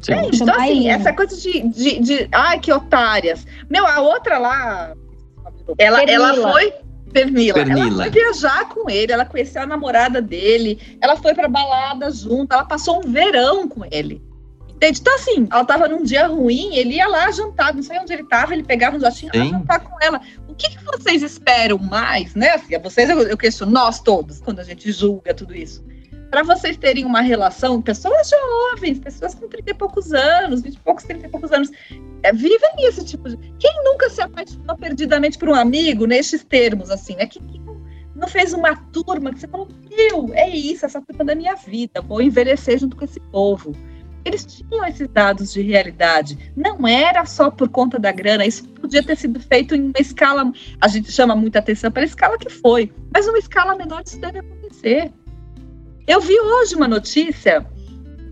[0.00, 0.12] sim.
[0.12, 2.28] É, então, assim, essa coisa de, de, de.
[2.32, 3.46] Ai, que otárias.
[3.68, 4.94] Meu, a outra lá.
[5.78, 6.74] Ela, ela foi.
[7.12, 7.54] Pernila.
[7.54, 7.86] Pernila.
[7.86, 12.52] Ela foi viajar com ele, ela conheceu a namorada dele, ela foi pra balada junto,
[12.52, 14.22] ela passou um verão com ele.
[14.70, 15.00] Entende?
[15.00, 18.24] Então, assim, ela tava num dia ruim, ele ia lá jantar, não sei onde ele
[18.24, 20.20] tava, ele pegava um jatinho e jantar com ela
[20.60, 22.50] que, que vocês esperam mais, né?
[22.50, 25.82] Assim, vocês, eu, eu questiono, nós todos, quando a gente julga tudo isso.
[26.30, 30.78] Para vocês terem uma relação, pessoas jovens, pessoas com 30 e poucos anos, 20 e
[30.78, 31.70] poucos, 30 e poucos anos,
[32.22, 33.36] é, vivem esse tipo de.
[33.58, 37.26] Quem nunca se apaixonou perdidamente por um amigo, nestes termos, assim, né?
[37.26, 37.60] Quem, quem
[38.14, 42.00] não fez uma turma que você falou, meu, é isso, essa turma da minha vida,
[42.00, 43.74] vou envelhecer junto com esse povo
[44.24, 46.52] eles tinham esses dados de realidade.
[46.56, 50.52] Não era só por conta da grana, isso podia ter sido feito em uma escala,
[50.80, 54.40] a gente chama muita atenção pela escala que foi, mas uma escala menor isso deve
[54.40, 55.12] acontecer.
[56.06, 57.66] Eu vi hoje uma notícia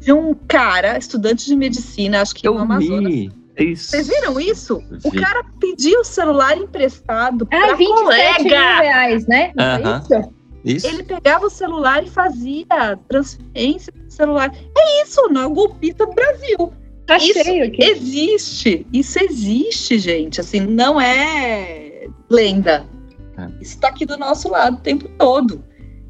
[0.01, 3.13] de um cara, estudante de medicina, acho que Eu no Amazonas.
[3.13, 3.31] Vi.
[3.59, 3.91] Isso.
[3.91, 4.83] Vocês viram isso?
[4.91, 5.09] Vi.
[5.09, 8.43] O cara pediu o celular emprestado ah, para colega.
[8.43, 9.53] Mil reais, né?
[9.57, 10.03] Uh -huh.
[10.03, 10.39] isso?
[10.65, 10.87] Isso.
[10.87, 12.67] Ele pegava o celular e fazia
[13.09, 14.53] transferência do celular.
[14.77, 16.73] É isso, não é o golpista do Brasil.
[17.07, 17.83] Tá isso cheio aqui.
[17.83, 18.87] existe.
[18.93, 20.41] Isso existe, gente.
[20.41, 22.87] Assim, não é lenda.
[23.39, 23.47] É.
[23.61, 25.65] Isso está aqui do nosso lado o tempo todo.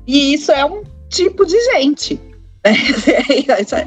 [0.06, 2.20] E isso é um tipo de gente.
[3.60, 3.86] isso é,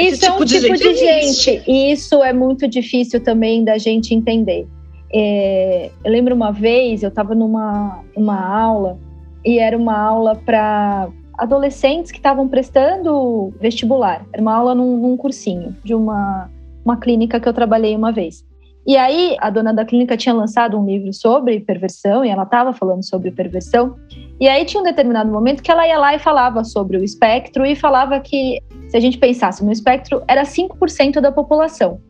[0.00, 1.62] isso tipo é um de tipo gente de gente.
[1.66, 4.66] E isso é muito difícil também da gente entender.
[5.12, 8.98] É, eu lembro uma vez, eu estava numa uma aula
[9.44, 14.24] e era uma aula para adolescentes que estavam prestando vestibular.
[14.32, 16.50] Era uma aula num, num, cursinho de uma,
[16.84, 18.44] uma clínica que eu trabalhei uma vez.
[18.86, 22.72] E aí a dona da clínica tinha lançado um livro sobre perversão e ela estava
[22.72, 23.96] falando sobre perversão.
[24.40, 27.64] E aí tinha um determinado momento que ela ia lá e falava sobre o espectro
[27.64, 32.00] e falava que se a gente pensasse no espectro era 5% da população.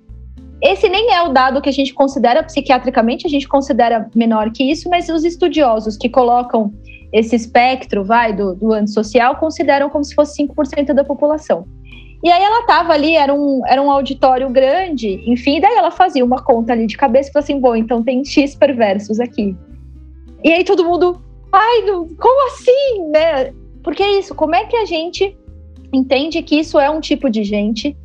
[0.62, 4.62] Esse nem é o dado que a gente considera psiquiatricamente, a gente considera menor que
[4.62, 6.72] isso, mas os estudiosos que colocam
[7.12, 11.66] esse espectro, vai, do, do antissocial, consideram como se fosse 5% da população.
[12.22, 16.24] E aí ela estava ali, era um, era um auditório grande, enfim, daí ela fazia
[16.24, 19.56] uma conta ali de cabeça e falou assim, bom, então tem X perversos aqui.
[20.44, 21.20] E aí todo mundo,
[21.52, 21.82] ai,
[22.18, 23.52] como assim, né?
[23.82, 25.36] Porque é isso, como é que a gente
[25.92, 27.96] entende que isso é um tipo de gente,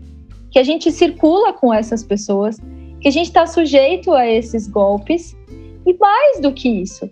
[0.49, 2.58] que a gente circula com essas pessoas,
[2.99, 5.38] que a gente está sujeito a esses golpes,
[5.86, 7.08] e mais do que isso,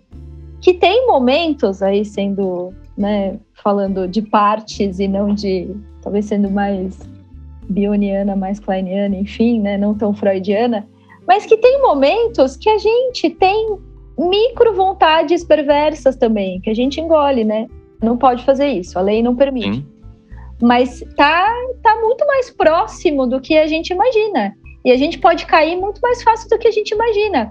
[0.60, 5.70] que tem momentos aí sendo, né, falando de partes e não de,
[6.06, 6.96] talvez sendo mais
[7.68, 10.88] bioniana, mais kleiniana, enfim, né, não tão freudiana,
[11.26, 13.76] mas que tem momentos que a gente tem
[14.16, 17.66] micro vontades perversas também, que a gente engole, né?
[18.00, 19.78] Não pode fazer isso, a lei não permite.
[19.78, 19.86] Sim.
[20.62, 24.54] Mas tá, tá muito mais próximo do que a gente imagina.
[24.84, 27.50] E a gente pode cair muito mais fácil do que a gente imagina.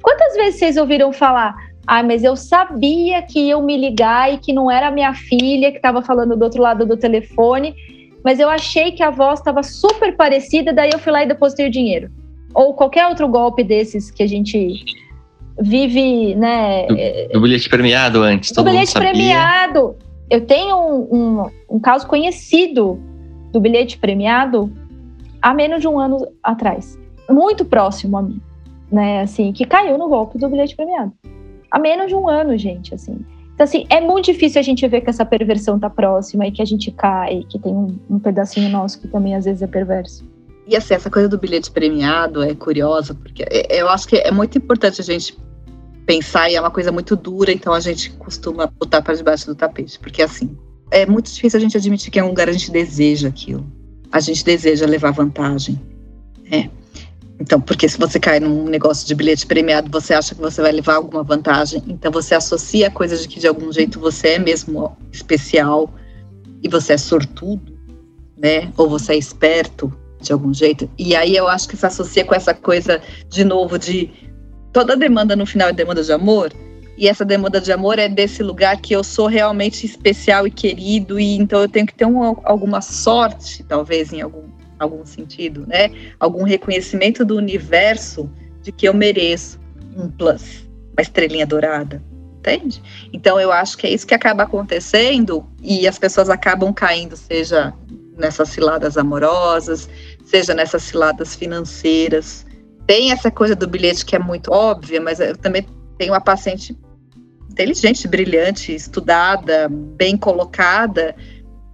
[0.00, 4.52] Quantas vezes vocês ouviram falar, ah, mas eu sabia que iam me ligar e que
[4.52, 7.74] não era minha filha que estava falando do outro lado do telefone.
[8.26, 11.68] Mas eu achei que a voz estava super parecida, daí eu fui lá e depositei
[11.68, 12.10] o dinheiro.
[12.52, 14.84] Ou qualquer outro golpe desses que a gente
[15.60, 16.88] vive, né?
[16.88, 18.50] Do, do bilhete premiado antes.
[18.50, 19.94] Do bilhete premiado.
[20.28, 23.00] Eu tenho um, um, um caso conhecido
[23.52, 24.72] do bilhete premiado
[25.40, 26.98] há menos de um ano atrás.
[27.30, 28.40] Muito próximo a mim,
[28.90, 29.20] né?
[29.20, 31.12] Assim, que caiu no golpe do bilhete premiado.
[31.70, 33.24] Há menos de um ano, gente, assim.
[33.56, 36.60] Então, assim, é muito difícil a gente ver que essa perversão tá próxima e que
[36.60, 40.22] a gente cai, que tem um, um pedacinho nosso que também às vezes é perverso.
[40.68, 44.30] E assim, essa coisa do bilhete premiado é curiosa, porque é, eu acho que é
[44.30, 45.34] muito importante a gente
[46.04, 49.54] pensar, e é uma coisa muito dura, então a gente costuma botar para debaixo do
[49.54, 50.54] tapete, porque assim,
[50.90, 53.66] é muito difícil a gente admitir que em um lugar a gente deseja aquilo.
[54.12, 55.80] A gente deseja levar vantagem.
[56.50, 56.68] É.
[57.38, 60.72] Então, porque se você cai num negócio de bilhete premiado, você acha que você vai
[60.72, 64.38] levar alguma vantagem, então você associa a coisa de que de algum jeito você é
[64.38, 65.92] mesmo especial
[66.62, 67.78] e você é sortudo,
[68.36, 68.72] né?
[68.76, 70.90] Ou você é esperto de algum jeito.
[70.98, 74.10] E aí eu acho que se associa com essa coisa de novo de
[74.72, 76.52] toda demanda no final é demanda de amor.
[76.98, 81.20] E essa demanda de amor é desse lugar que eu sou realmente especial e querido,
[81.20, 84.44] e então eu tenho que ter um, alguma sorte, talvez, em algum,
[84.78, 85.90] algum sentido, né?
[86.18, 88.30] Algum reconhecimento do universo
[88.62, 89.58] de que eu mereço
[89.96, 92.02] um plus, uma estrelinha dourada,
[92.38, 92.82] entende?
[93.12, 97.72] Então eu acho que é isso que acaba acontecendo e as pessoas acabam caindo, seja
[98.16, 99.88] nessas ciladas amorosas,
[100.24, 102.46] seja nessas ciladas financeiras.
[102.86, 105.66] Tem essa coisa do bilhete que é muito óbvia, mas eu também
[105.98, 106.76] tenho uma paciente
[107.50, 111.16] inteligente, brilhante, estudada, bem colocada,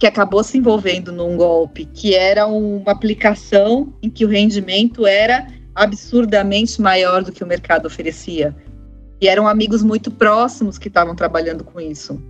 [0.03, 5.47] que acabou se envolvendo num golpe que era uma aplicação em que o rendimento era
[5.73, 8.53] absurdamente maior do que o mercado oferecia.
[9.21, 12.21] E eram amigos muito próximos que estavam trabalhando com isso.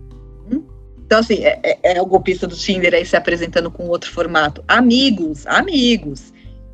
[0.51, 0.61] Hum?
[1.03, 4.63] Então, assim, é, é, é, o golpista do Tinder aí se apresentando com outro formato.
[4.67, 6.31] Amigos, amigos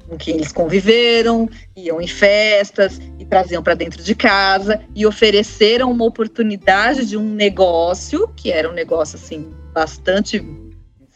[0.09, 5.89] com quem eles conviveram, iam em festas e traziam para dentro de casa e ofereceram
[5.91, 10.43] uma oportunidade de um negócio que era um negócio assim bastante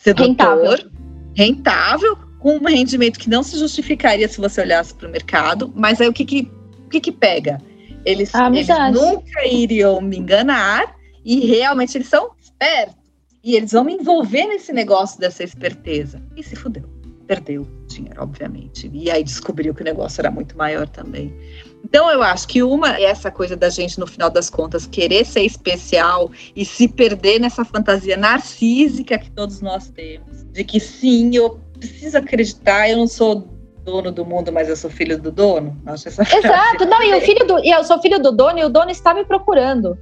[0.03, 0.91] sedutor, rentável,
[1.35, 5.71] rentável com um rendimento que não se justificaria se você olhasse para o mercado.
[5.75, 6.51] Mas aí o que que,
[6.85, 7.61] o que, que pega?
[8.05, 13.01] Eles, eles nunca iriam me enganar e realmente eles são espertos.
[13.41, 16.21] E eles vão me envolver nesse negócio dessa esperteza.
[16.35, 16.83] E se fudeu
[17.25, 18.89] perdeu dinheiro, obviamente.
[18.93, 21.33] E aí descobriu que o negócio era muito maior também.
[21.83, 25.25] Então eu acho que uma é essa coisa da gente, no final das contas, querer
[25.25, 30.43] ser especial e se perder nessa fantasia narcísica que todos nós temos.
[30.51, 33.47] De que sim, eu preciso acreditar, eu não sou
[33.83, 35.77] dono do mundo, mas eu sou filho do dono.
[35.85, 38.63] Acho essa Exato, não, e o filho do, e eu sou filho do dono e
[38.63, 39.97] o dono está me procurando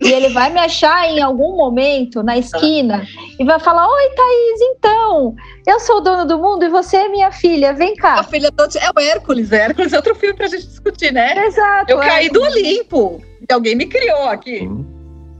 [0.00, 3.06] e ele vai me achar em algum momento na esquina
[3.38, 5.34] e vai falar: Oi, Thaís, então,
[5.66, 8.20] eu sou o dono do mundo e você é minha filha, vem cá.
[8.20, 8.62] A filha do...
[8.62, 11.46] é o Hércules, é Hércules é outro filme pra gente discutir, né?
[11.46, 11.90] Exato.
[11.90, 14.68] Eu caí do Olimpo e alguém me criou aqui,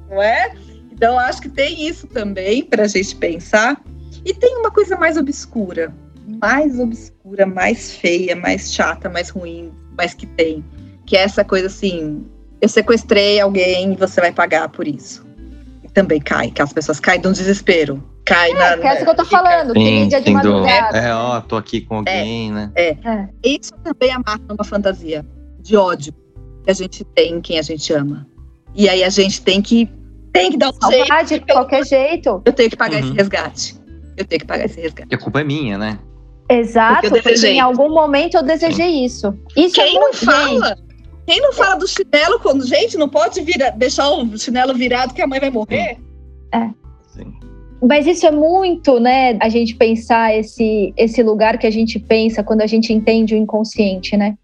[0.08, 0.54] não é?
[0.90, 3.80] Então, acho que tem isso também pra gente pensar.
[4.24, 5.94] E tem uma coisa mais obscura,
[6.40, 10.64] mais obscura, mais feia, mais chata, mais ruim, mas que tem,
[11.04, 12.26] que é essa coisa assim,
[12.60, 15.26] eu sequestrei alguém e você vai pagar por isso.
[15.84, 18.02] E também cai, que as pessoas caem de um desespero.
[18.24, 18.78] Cai é, na.
[18.78, 20.98] Que é isso que eu tô falando, sim, que mídia de madrugada.
[20.98, 22.72] É, ó, tô aqui com alguém, é, né?
[22.74, 22.88] É.
[23.04, 23.28] é.
[23.44, 25.24] Isso também amarra uma fantasia
[25.60, 26.12] de ódio
[26.64, 28.26] que a gente tem em quem a gente ama.
[28.74, 29.88] E aí a gente tem que
[30.32, 31.46] tem que dar um jeito.
[31.46, 32.42] De qualquer jeito.
[32.44, 33.08] Eu tenho que pagar uhum.
[33.08, 33.76] esse resgate.
[34.16, 35.08] Eu tenho que pagar esse resgate.
[35.10, 35.98] E a culpa é minha, né?
[36.48, 39.04] Exato, porque, porque em algum momento eu desejei Sim.
[39.04, 39.34] isso.
[39.56, 40.68] Isso é Quem é muito, não fala?
[40.68, 40.85] Gente,
[41.26, 45.20] quem não fala do chinelo quando, gente, não pode vira, deixar o chinelo virado que
[45.20, 45.98] a mãe vai morrer?
[46.54, 46.70] É.
[47.08, 47.34] Sim.
[47.82, 49.36] Mas isso é muito, né?
[49.40, 53.38] A gente pensar esse, esse lugar que a gente pensa quando a gente entende o
[53.38, 54.38] inconsciente, né?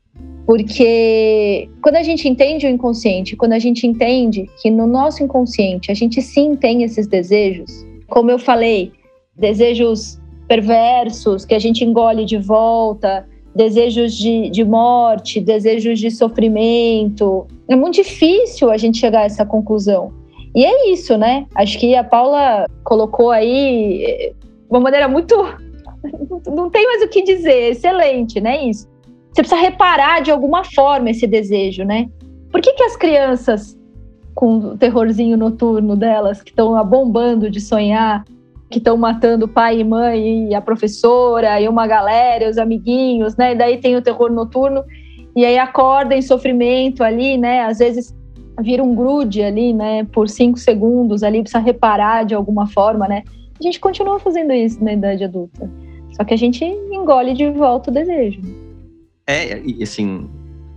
[0.44, 5.90] Porque quando a gente entende o inconsciente, quando a gente entende que no nosso inconsciente
[5.90, 7.70] a gente sim tem esses desejos,
[8.08, 8.92] como eu falei,
[9.36, 17.46] desejos perversos que a gente engole de volta, desejos de, de morte, desejos de sofrimento.
[17.68, 20.12] É muito difícil a gente chegar a essa conclusão.
[20.54, 21.46] E é isso, né?
[21.54, 24.33] Acho que a Paula colocou aí eh,
[24.68, 25.35] uma maneira muito.
[26.46, 28.64] Não tem mais o que dizer, excelente, né?
[28.64, 28.87] Isso.
[29.33, 32.08] Você precisa reparar de alguma forma esse desejo, né?
[32.50, 33.79] Por que, que as crianças,
[34.35, 38.24] com o terrorzinho noturno delas, que estão bombando de sonhar,
[38.73, 43.52] que estão matando pai e mãe e a professora e uma galera, os amiguinhos, né?
[43.52, 44.83] E daí tem o terror noturno
[45.37, 47.60] e aí acorda em sofrimento ali, né?
[47.62, 48.14] Às vezes
[48.60, 50.04] vira um grude ali, né?
[50.04, 53.23] Por cinco segundos ali precisa reparar de alguma forma, né?
[53.60, 55.70] A gente continua fazendo isso na idade adulta.
[56.16, 58.40] Só que a gente engole de volta o desejo.
[59.27, 60.29] É, e assim,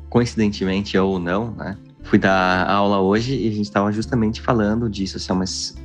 [0.10, 1.78] coincidentemente ou não, né?
[2.06, 5.76] Fui dar aula hoje e a gente estava justamente falando disso, assim, mas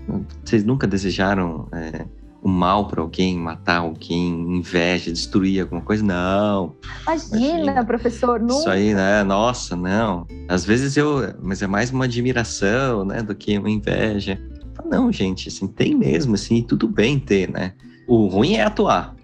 [0.45, 2.05] vocês nunca desejaram é,
[2.43, 6.05] o mal para alguém, matar alguém, inveja, destruir alguma coisa?
[6.05, 6.77] Não.
[7.07, 7.85] Imagina, imagina.
[7.85, 8.59] professor, não.
[8.59, 9.23] Isso aí, né?
[9.25, 10.27] Nossa, não.
[10.49, 14.39] Às vezes eu, mas é mais uma admiração, né, do que uma inveja.
[14.85, 17.75] Não, gente, assim, tem mesmo, assim, tudo bem ter, né?
[18.07, 19.15] O ruim é atuar.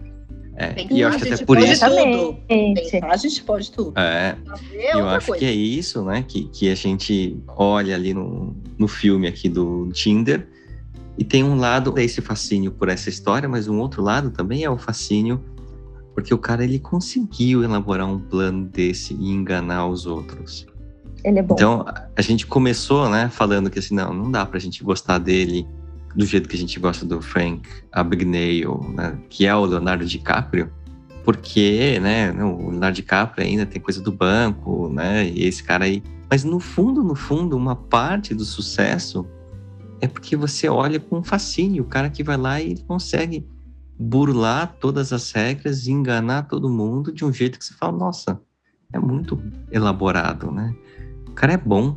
[0.57, 1.85] É, e eu acho que até por isso.
[1.85, 2.39] Tudo.
[2.49, 3.93] Pensar, a gente pode tudo.
[3.99, 4.37] É.
[4.73, 5.39] é eu acho coisa.
[5.39, 6.25] que é isso, né?
[6.27, 10.49] Que, que a gente olha ali no, no filme aqui do Tinder.
[11.19, 14.65] E tem um lado, é esse fascínio por essa história, mas um outro lado também
[14.65, 15.43] é o fascínio
[16.17, 20.67] porque o cara ele conseguiu elaborar um plano desse e enganar os outros.
[21.23, 21.55] Ele é bom.
[21.55, 21.85] Então,
[22.17, 25.67] a gente começou, né, falando que assim, não, não dá pra gente gostar dele
[26.17, 28.65] do jeito que a gente gosta do Frank Abagnale,
[28.95, 30.73] né, que é o Leonardo DiCaprio,
[31.25, 36.03] porque, né, o Leonardo DiCaprio ainda tem coisa do banco, né, e esse cara aí.
[36.31, 39.27] Mas no fundo, no fundo, uma parte do sucesso
[40.01, 43.47] é porque você olha com fascínio, o cara que vai lá e consegue
[43.99, 48.41] burlar todas as regras e enganar todo mundo de um jeito que você fala, nossa,
[48.93, 49.41] é muito
[49.71, 50.75] elaborado, né?
[51.29, 51.97] O cara é bom.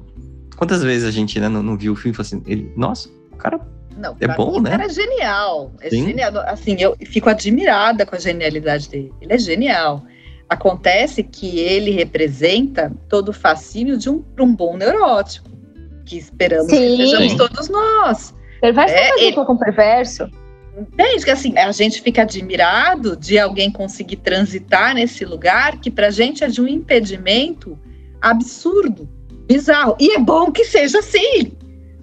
[0.58, 3.10] Quantas vezes a gente né, não, não viu o filme e falou assim, ele, nossa,
[3.32, 3.60] o cara
[4.00, 4.70] não, é bom, mim, né?
[4.72, 5.72] cara é genial.
[5.82, 6.06] É Sim.
[6.06, 6.32] genial.
[6.47, 9.14] Assim, eu fico admirada com a genialidade dele.
[9.22, 10.04] Ele é genial.
[10.47, 15.50] Acontece que ele representa todo o fascínio de um, um bom neurótico,
[16.06, 16.97] que esperamos Sim.
[16.97, 18.34] que sejamos todos nós.
[18.62, 19.36] Perverso é, ele...
[19.36, 20.30] com perverso.
[20.78, 26.10] Entende que assim, a gente fica admirado de alguém conseguir transitar nesse lugar que pra
[26.10, 27.78] gente é de um impedimento
[28.22, 29.10] absurdo,
[29.45, 29.95] bizarro.
[30.00, 31.52] E é bom que seja assim.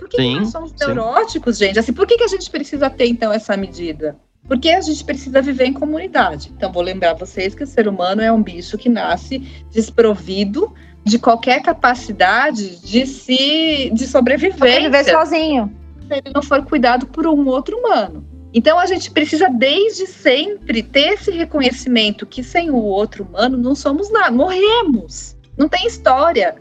[0.06, 0.76] Por que, sim, nós somos sim.
[0.78, 1.78] neuróticos, gente?
[1.78, 4.16] Assim, por que, que a gente precisa ter, então, essa medida?
[4.46, 6.52] Porque a gente precisa viver em comunidade.
[6.56, 9.40] Então, vou lembrar vocês que o ser humano é um bicho que nasce
[9.72, 14.82] desprovido de qualquer capacidade de se de sobrevivência.
[14.82, 15.72] Viver sozinho.
[16.06, 18.24] Se ele não for cuidado por um outro humano.
[18.54, 23.74] Então a gente precisa desde sempre ter esse reconhecimento que sem o outro humano não
[23.74, 25.36] somos nada, morremos.
[25.56, 26.56] Não tem história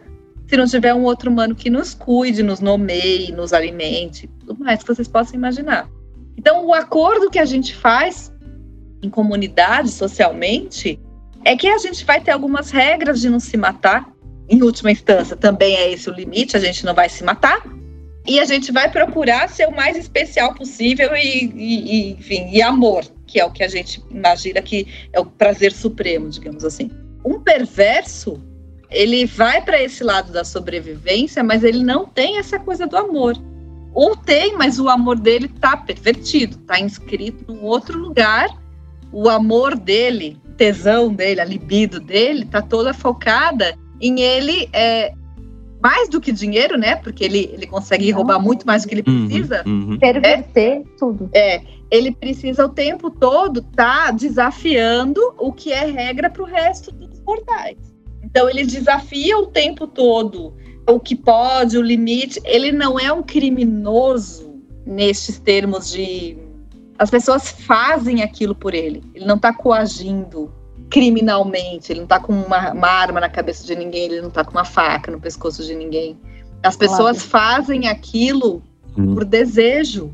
[0.47, 4.81] se não tiver um outro humano que nos cuide, nos nomeie, nos alimente, tudo mais
[4.81, 5.89] que vocês possam imaginar.
[6.37, 8.31] Então, o acordo que a gente faz
[9.01, 10.99] em comunidade, socialmente,
[11.43, 14.13] é que a gente vai ter algumas regras de não se matar.
[14.47, 17.63] Em última instância, também é esse o limite, a gente não vai se matar.
[18.27, 22.61] E a gente vai procurar ser o mais especial possível e, e, e enfim, e
[22.61, 26.89] amor, que é o que a gente imagina que é o prazer supremo, digamos assim.
[27.23, 28.41] Um perverso
[28.89, 33.35] ele vai para esse lado da sobrevivência, mas ele não tem essa coisa do amor.
[33.93, 38.49] Ou tem, mas o amor dele está pervertido, está inscrito num outro lugar.
[39.11, 45.13] O amor dele, tesão dele, a libido dele, está toda focada em ele é,
[45.81, 46.97] mais do que dinheiro, né?
[46.97, 49.63] Porque ele, ele consegue roubar muito mais do que ele uhum, precisa.
[49.65, 49.99] Uhum, uhum.
[49.99, 51.29] Perverter é, tudo.
[51.33, 56.45] É, ele precisa o tempo todo estar tá desafiando o que é regra para o
[56.45, 57.94] resto dos mortais.
[58.35, 60.53] Então ele desafia o tempo todo
[60.85, 62.37] o que pode, o limite.
[62.43, 66.37] Ele não é um criminoso nestes termos de
[66.99, 69.01] as pessoas fazem aquilo por ele.
[69.13, 70.53] Ele não está coagindo
[70.89, 74.43] criminalmente, ele não está com uma, uma, arma na cabeça de ninguém, ele não está
[74.43, 76.19] com uma faca no pescoço de ninguém.
[76.61, 77.55] As pessoas claro.
[77.55, 78.61] fazem aquilo
[78.97, 79.13] hum.
[79.13, 80.13] por desejo,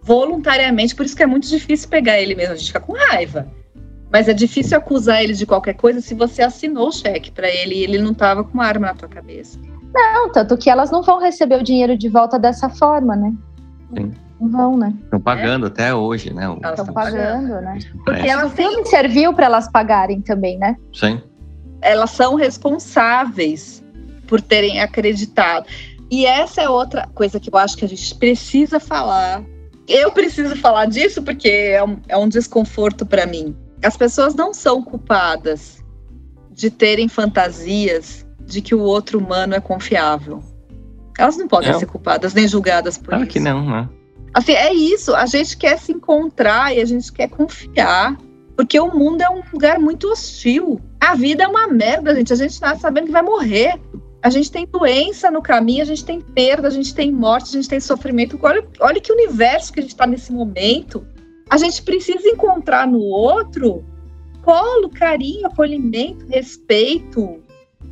[0.00, 3.46] voluntariamente, por isso que é muito difícil pegar ele mesmo, a gente fica com raiva.
[4.12, 7.76] Mas é difícil acusar ele de qualquer coisa se você assinou o cheque para ele
[7.76, 9.58] e ele não estava com uma arma na tua cabeça.
[9.94, 13.32] Não, tanto que elas não vão receber o dinheiro de volta dessa forma, né?
[13.96, 14.12] Sim.
[14.38, 14.92] Não vão, né?
[15.04, 15.68] Estão pagando é.
[15.68, 16.44] até hoje, né?
[16.44, 17.78] Estão pagando, pagando, né?
[18.04, 18.44] Porque é.
[18.44, 20.76] o filme serviu para elas pagarem também, né?
[20.92, 21.22] Sim.
[21.80, 23.82] Elas são responsáveis
[24.26, 25.66] por terem acreditado.
[26.10, 29.42] E essa é outra coisa que eu acho que a gente precisa falar.
[29.88, 34.54] Eu preciso falar disso porque é um, é um desconforto para mim as pessoas não
[34.54, 35.82] são culpadas
[36.50, 40.42] de terem fantasias de que o outro humano é confiável.
[41.18, 43.32] Elas não podem ser culpadas nem julgadas por claro isso.
[43.32, 43.88] que não, né?
[44.34, 45.14] Assim, é isso.
[45.14, 48.16] A gente quer se encontrar e a gente quer confiar.
[48.56, 50.80] Porque o mundo é um lugar muito hostil.
[51.00, 52.32] A vida é uma merda, gente.
[52.32, 53.80] A gente tá sabendo que vai morrer.
[54.22, 57.52] A gente tem doença no caminho, a gente tem perda, a gente tem morte, a
[57.52, 58.38] gente tem sofrimento.
[58.40, 61.04] Olha, olha que universo que a gente está nesse momento.
[61.52, 63.84] A gente precisa encontrar no outro
[64.42, 67.42] colo, carinho, acolhimento, respeito,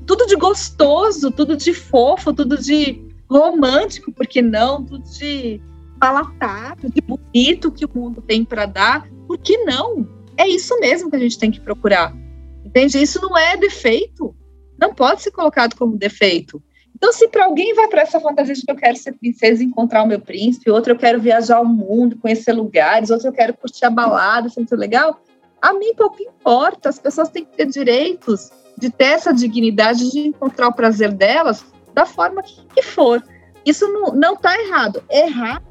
[0.07, 5.61] tudo de gostoso, tudo de fofo, tudo de romântico, porque não, tudo de
[6.01, 10.09] palatável, de bonito que o mundo tem para dar, por que não?
[10.39, 12.17] É isso mesmo que a gente tem que procurar.
[12.65, 12.97] Entende?
[12.97, 14.35] Isso não é defeito.
[14.81, 16.63] Não pode ser colocado como defeito.
[17.01, 19.67] Então, se para alguém vai para essa fantasia de que eu quero ser princesa e
[19.67, 23.55] encontrar o meu príncipe, outro eu quero viajar ao mundo, conhecer lugares, outro eu quero
[23.55, 25.19] curtir a balada, é muito legal,
[25.63, 26.91] a mim pouco importa.
[26.91, 31.65] As pessoas têm que ter direitos de ter essa dignidade de encontrar o prazer delas
[31.95, 33.25] da forma que for.
[33.65, 35.03] Isso não está errado.
[35.09, 35.65] É errado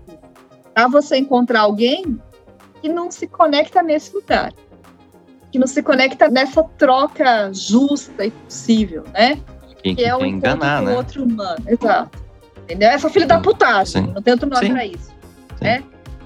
[0.73, 0.87] tá?
[0.87, 2.19] você encontrar alguém
[2.81, 4.51] que não se conecta nesse lugar,
[5.51, 9.39] que não se conecta nessa troca justa e possível, né?
[9.81, 10.95] Quem que, que é o enganar, né?
[10.95, 11.63] outro humano.
[11.67, 12.19] Exato.
[12.63, 12.89] Entendeu?
[12.89, 14.05] Essa filha da putagem.
[14.05, 14.13] Sim.
[14.13, 14.73] Não tem outro nome Sim.
[14.73, 15.11] pra isso.
[15.61, 15.83] Né?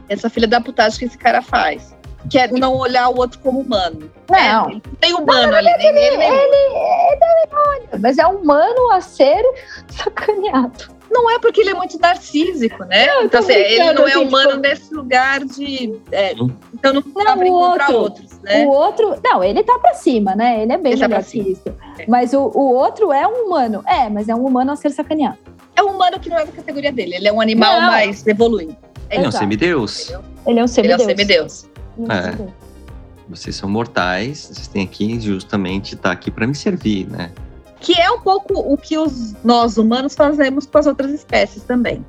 [0.10, 1.96] Essa filha da putagem que esse cara faz.
[2.30, 4.10] Que é não olhar o outro como humano.
[4.30, 4.70] Não.
[4.70, 5.68] É, tem humano não, ali.
[5.68, 9.44] Ele, ele, ele, ele, olha, mas é humano a ser
[9.90, 10.94] sacaneado.
[11.14, 13.06] Não é porque ele é muito narcísico, né?
[13.06, 14.62] Não, então, assim, ele não é humano tipo...
[14.62, 15.94] nesse lugar de.
[16.12, 16.32] É,
[16.74, 18.66] então não dá pra encontrar outro, outros, né?
[18.66, 19.20] O outro.
[19.24, 20.64] Não, ele tá pra cima, né?
[20.64, 21.70] Ele é bem ele tá melhor tá que isso.
[22.00, 22.06] É.
[22.08, 23.84] Mas o, o outro é um humano.
[23.86, 25.38] É, mas é um humano a ser sacaneado.
[25.76, 27.16] É um humano que não é da categoria dele.
[27.16, 27.92] Ele é um animal não.
[27.92, 28.76] mais evoluído.
[29.10, 30.12] É, é um semideus.
[30.48, 30.78] Ele é um semideus.
[30.78, 31.70] Ele é um semideus.
[32.10, 32.64] É.
[33.30, 37.32] Vocês são mortais, vocês têm aqui justamente estar tá aqui para me servir, né?
[37.84, 42.04] Que é um pouco o que os, nós humanos fazemos com as outras espécies também.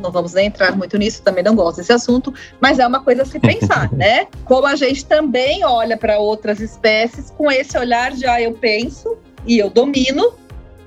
[0.00, 3.22] Não vamos nem entrar muito nisso, também não gosto desse assunto, mas é uma coisa
[3.22, 4.28] a se pensar, né?
[4.44, 9.16] Como a gente também olha para outras espécies com esse olhar de, ah, eu penso
[9.44, 10.32] e eu domino,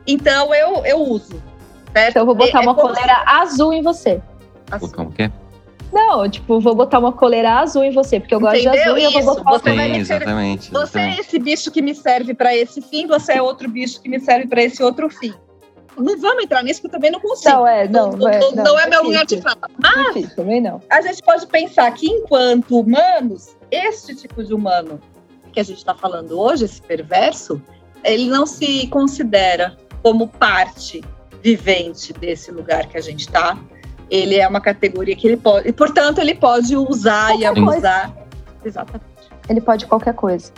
[0.07, 1.41] então eu, eu uso.
[1.91, 2.11] Certo?
[2.11, 4.21] Então eu vou botar é, uma é coleira azul em você.
[4.71, 4.89] Azul.
[4.89, 5.31] Como que é?
[5.91, 8.73] Não, tipo, vou botar uma coleira azul em você, porque eu gosto Entendeu?
[8.73, 9.11] de azul Isso.
[9.11, 12.55] e eu vou botar você Sim, exatamente, Você é esse bicho que me serve para
[12.55, 15.33] esse fim, você é outro bicho que me serve para esse outro fim.
[15.97, 17.55] Não vamos entrar nisso, porque eu também não consigo.
[17.55, 19.57] Não, é, não, não, é, não, não é, meu lugar de fala.
[19.77, 20.81] Mas difícil, também não.
[20.89, 24.99] a gente pode pensar que, enquanto humanos, este tipo de humano
[25.51, 27.61] que a gente está falando hoje, esse perverso,
[28.03, 31.03] ele não se considera como parte
[31.41, 33.57] vivente desse lugar que a gente está
[34.09, 38.11] ele é uma categoria que ele pode, e portanto ele pode usar qualquer e abusar.
[38.11, 38.29] Coisa.
[38.65, 39.05] Exatamente.
[39.47, 40.51] Ele pode qualquer coisa.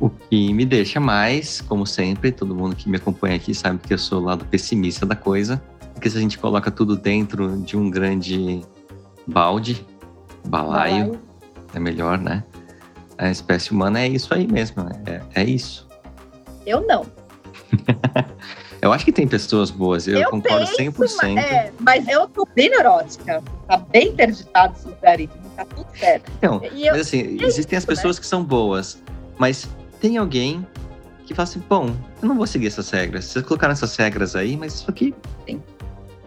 [0.00, 3.92] O que me deixa mais, como sempre, todo mundo que me acompanha aqui sabe que
[3.92, 5.62] eu sou o lado pessimista da coisa,
[5.92, 8.62] porque se a gente coloca tudo dentro de um grande
[9.26, 9.84] balde,
[10.46, 11.20] balaio, balaio.
[11.74, 12.44] é melhor, né?
[13.16, 15.88] A espécie humana é isso aí mesmo, é, é isso.
[16.64, 17.04] Eu não.
[18.80, 21.36] Eu acho que tem pessoas boas, eu, eu concordo penso, 100%.
[21.36, 26.30] É, mas eu tô bem neurótica, tá bem interditado esse lugarismo, tá tudo certo.
[26.38, 28.20] Então, eu, mas assim, é existem isso, as pessoas né?
[28.20, 29.02] que são boas,
[29.36, 29.68] mas
[30.00, 30.64] tem alguém
[31.26, 33.26] que fala assim, bom, eu não vou seguir essas regras.
[33.26, 35.14] Vocês colocaram essas regras aí, mas isso aqui...
[35.46, 35.62] Sim.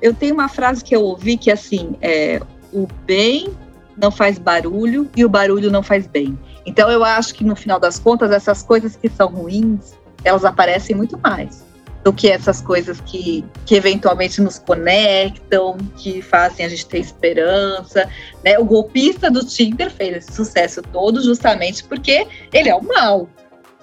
[0.02, 2.42] Eu tenho uma frase que eu ouvi que, assim, é,
[2.74, 3.56] o bem
[3.98, 6.38] não faz barulho e o barulho não faz bem.
[6.66, 9.94] Então, eu acho que, no final das contas, essas coisas que são ruins,
[10.24, 11.71] elas aparecem muito mais
[12.04, 18.10] do que essas coisas que, que eventualmente nos conectam, que fazem a gente ter esperança.
[18.44, 18.58] Né?
[18.58, 23.30] O golpista do Tinder fez esse sucesso todo justamente porque ele é o mal.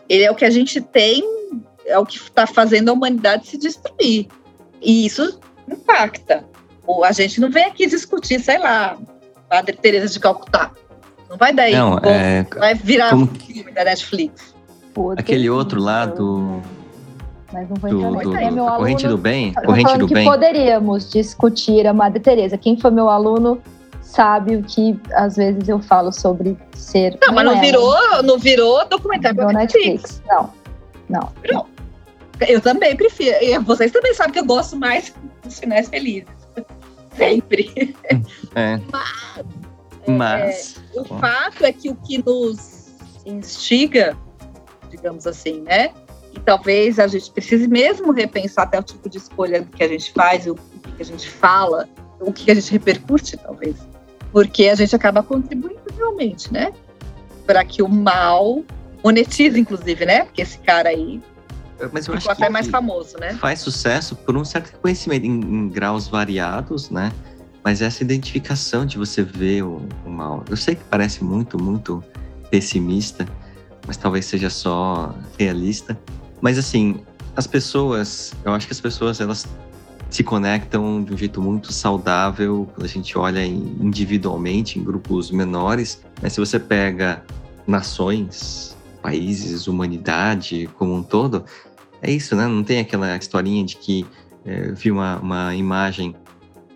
[0.09, 1.23] Ele é o que a gente tem,
[1.87, 4.27] é o que está fazendo a humanidade se destruir.
[4.81, 5.39] E isso
[5.69, 6.45] impacta.
[7.05, 8.99] A gente não vem aqui discutir, sei lá,
[9.49, 10.73] Padre Teresa de Calcutá.
[11.29, 12.47] Não vai daí, não, é...
[12.57, 13.27] vai virar como...
[13.27, 14.55] filme da Netflix.
[15.17, 16.63] Aquele outro lado
[17.53, 19.55] mas não vou entrar do, do, do, meu aluno, Corrente do Bem?
[19.55, 20.25] Corrente do que Bem.
[20.25, 22.59] poderíamos discutir a Madre Teresa.
[22.59, 23.61] Quem foi meu aluno
[24.03, 27.19] sabe o que às vezes eu falo sobre ser.
[27.27, 30.23] Não, mas não é, virou, não virou documentário da Netflix.
[30.27, 30.53] Não,
[31.09, 31.33] não.
[31.51, 31.67] não.
[32.47, 33.63] Eu também prefiro.
[33.63, 36.29] Vocês também sabem que eu gosto mais dos finais felizes.
[37.17, 37.95] Sempre.
[38.55, 38.79] É.
[38.93, 39.45] Mas,
[40.07, 42.89] mas é, o fato é que o que nos
[43.27, 44.17] instiga,
[44.91, 45.91] digamos assim, né?
[46.35, 50.13] E talvez a gente precise mesmo repensar até o tipo de escolha que a gente
[50.13, 51.89] faz, o que a gente fala,
[52.21, 53.77] o que a gente repercute, talvez.
[54.33, 56.73] Porque a gente acaba contribuindo realmente, né?
[57.47, 58.63] Para que o mal
[59.03, 60.25] monetize, inclusive, né?
[60.25, 61.21] Porque esse cara aí
[61.93, 63.35] mas eu ficou acho até mais famoso, né?
[63.35, 67.13] Faz sucesso por um certo reconhecimento em, em, graus variados, né?
[67.63, 70.45] Mas essa identificação de você ver o, o, mal.
[70.51, 72.03] Eu sei que parece muito, muito
[72.51, 73.27] pessimista,
[73.89, 75.99] mas talvez seja só realista.
[76.43, 77.01] Mas assim,
[77.35, 79.49] as pessoas, eu acho que as pessoas elas
[80.11, 86.03] se conectam de um jeito muito saudável quando a gente olha individualmente em grupos menores.
[86.23, 87.25] Mas se você pega
[87.67, 91.45] nações, países, humanidade como um todo,
[92.03, 92.47] é isso, né?
[92.47, 94.07] Não tem aquela historinha de que
[94.45, 96.15] é, eu vi uma, uma imagem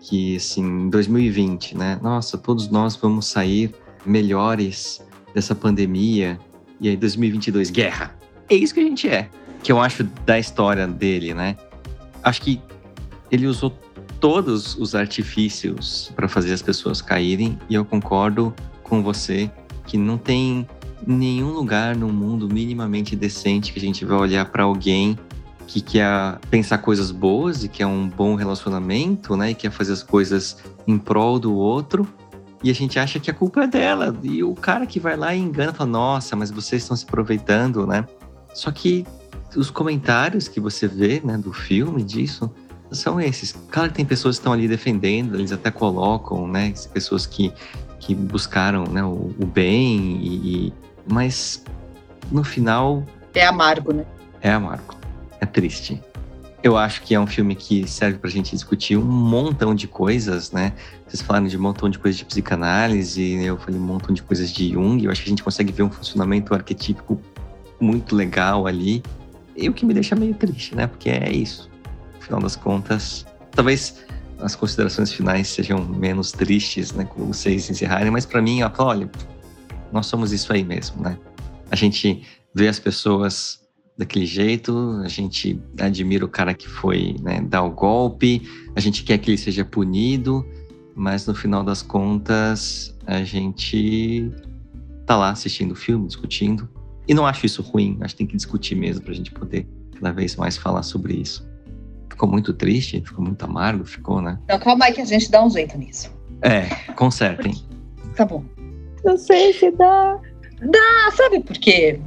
[0.01, 1.99] que, assim, em 2020, né?
[2.01, 4.99] Nossa, todos nós vamos sair melhores
[5.33, 6.39] dessa pandemia
[6.83, 8.13] E aí 2022, guerra.
[8.49, 9.29] É isso que a gente é.
[9.63, 11.55] Que eu acho da história dele, né?
[12.21, 12.61] Acho que
[13.31, 13.69] ele usou
[14.19, 18.53] todos os artifícios para fazer as pessoas caírem e eu concordo
[18.83, 19.49] com você
[19.87, 20.67] que não tem
[21.07, 25.17] nenhum lugar no mundo minimamente decente que a gente vai olhar para alguém
[25.65, 29.51] que quer pensar coisas boas e quer um bom relacionamento, né?
[29.51, 32.05] E quer fazer as coisas em prol do outro.
[32.63, 34.17] E a gente acha que a culpa é dela.
[34.23, 37.85] E o cara que vai lá e engana fala: Nossa, mas vocês estão se aproveitando,
[37.85, 38.05] né?
[38.53, 39.05] Só que
[39.55, 42.49] os comentários que você vê, né, do filme disso,
[42.91, 43.51] são esses.
[43.69, 47.51] Claro que tem pessoas que estão ali defendendo, eles até colocam, né, pessoas que,
[47.99, 50.73] que buscaram né, o, o bem, e, e,
[51.07, 51.63] mas
[52.31, 53.03] no final.
[53.33, 54.05] É amargo, né?
[54.41, 54.95] É amargo.
[55.41, 56.01] É triste.
[56.63, 60.53] Eu acho que é um filme que serve pra gente discutir um montão de coisas,
[60.53, 60.71] né?
[61.05, 64.49] Vocês falaram de um montão de coisas de psicanálise, eu falei um montão de coisas
[64.49, 65.03] de Jung.
[65.03, 67.19] Eu acho que a gente consegue ver um funcionamento arquetípico
[67.81, 69.03] muito legal ali.
[69.57, 70.87] E o que me deixa meio triste, né?
[70.87, 71.69] Porque é isso.
[72.15, 74.01] No final das contas, talvez
[74.39, 77.03] as considerações finais sejam menos tristes, né?
[77.03, 79.11] Com vocês encerrarem, mas para mim, olha,
[79.91, 81.17] nós somos isso aí mesmo, né?
[81.69, 83.62] A gente vê as pessoas
[83.97, 88.41] daquele jeito, a gente admira o cara que foi né, dar o golpe,
[88.75, 90.45] a gente quer que ele seja punido,
[90.95, 94.31] mas no final das contas a gente
[95.05, 96.67] tá lá assistindo o filme, discutindo.
[97.07, 99.67] E não acho isso ruim, acho que tem que discutir mesmo pra gente poder
[99.99, 101.47] cada vez mais falar sobre isso.
[102.09, 104.39] Ficou muito triste, ficou muito amargo, ficou, né?
[104.45, 106.11] Então calma aí que a gente dá um jeito nisso.
[106.41, 107.53] É, consertem.
[108.15, 108.43] Tá bom.
[109.03, 110.19] Não sei se dá.
[110.61, 111.99] Dá, sabe por quê?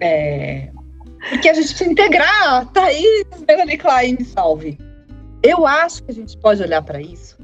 [0.00, 0.71] É,
[1.28, 2.66] porque a gente precisa integrar.
[2.72, 4.78] Thaís, Melanie Klein, me salve.
[5.42, 7.36] Eu acho que a gente pode olhar para isso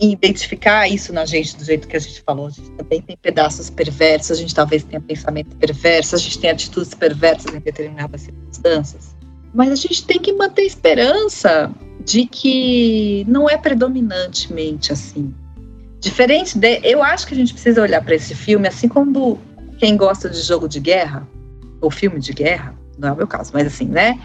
[0.00, 2.46] e identificar isso na gente do jeito que a gente falou.
[2.46, 6.50] A gente também tem pedaços perversos, a gente talvez tenha pensamento perverso, a gente tem
[6.50, 9.14] atitudes perversas em determinadas circunstâncias.
[9.54, 11.70] Mas a gente tem que manter esperança
[12.04, 15.34] de que não é predominantemente assim.
[16.00, 16.80] Diferente de.
[16.82, 19.38] Eu acho que a gente precisa olhar para esse filme, assim como
[19.78, 21.28] quem gosta de jogo de guerra,
[21.80, 24.18] ou filme de guerra, não é o meu caso, mas assim, né?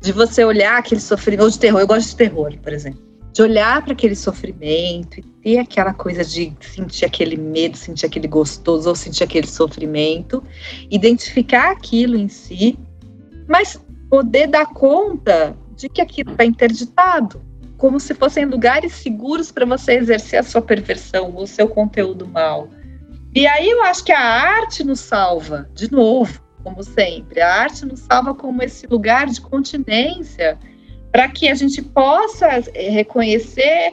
[0.00, 3.00] De você olhar aquele sofrimento, de terror, eu gosto de terror, por exemplo.
[3.32, 8.26] De olhar para aquele sofrimento e ter aquela coisa de sentir aquele medo, sentir aquele
[8.26, 10.42] gostoso, ou sentir aquele sofrimento,
[10.90, 12.78] identificar aquilo em si,
[13.46, 17.40] mas poder dar conta de que aquilo está interditado,
[17.76, 22.68] como se fossem lugares seguros para você exercer a sua perversão, o seu conteúdo mal.
[23.34, 27.40] E aí eu acho que a arte nos salva, de novo, como sempre.
[27.40, 30.58] A arte nos salva como esse lugar de continência
[31.12, 33.92] para que a gente possa eh, reconhecer,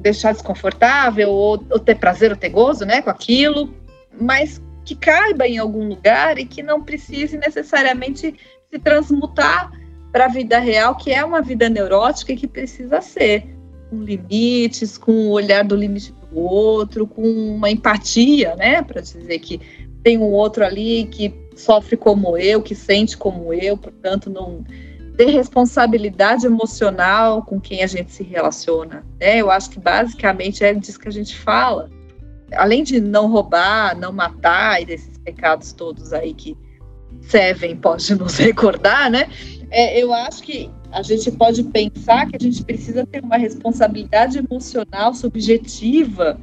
[0.00, 3.72] deixar desconfortável ou, ou, ter prazer ou ter gozo né, com aquilo,
[4.20, 8.34] mas que caiba em algum lugar e que não precise necessariamente
[8.68, 9.70] se transmutar
[10.10, 13.46] para a vida real, que é uma vida neurótica e que precisa ser,
[13.90, 19.38] com limites, com o olhar do limite do outro, com uma empatia, né, para dizer
[19.38, 19.60] que
[20.02, 24.64] tem um outro ali que sofre como eu, que sente como eu, portanto, não
[25.16, 29.04] ter responsabilidade emocional com quem a gente se relaciona.
[29.20, 29.38] Né?
[29.38, 31.90] Eu acho que basicamente é disso que a gente fala.
[32.52, 36.56] Além de não roubar, não matar e desses pecados todos aí que
[37.22, 39.28] Seven pode nos recordar, né?
[39.70, 44.38] É, eu acho que a gente pode pensar que a gente precisa ter uma responsabilidade
[44.38, 46.38] emocional subjetiva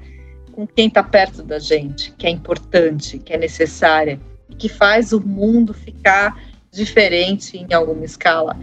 [0.51, 4.19] com quem está perto da gente, que é importante, que é necessária
[4.57, 6.39] que faz o mundo ficar
[6.71, 8.57] diferente em alguma escala.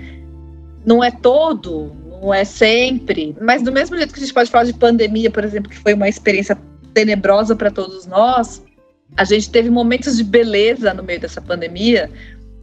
[0.84, 4.64] Não é todo, não é sempre, mas do mesmo jeito que a gente pode falar
[4.64, 6.58] de pandemia, por exemplo, que foi uma experiência
[6.92, 8.62] tenebrosa para todos nós,
[9.16, 12.10] a gente teve momentos de beleza no meio dessa pandemia,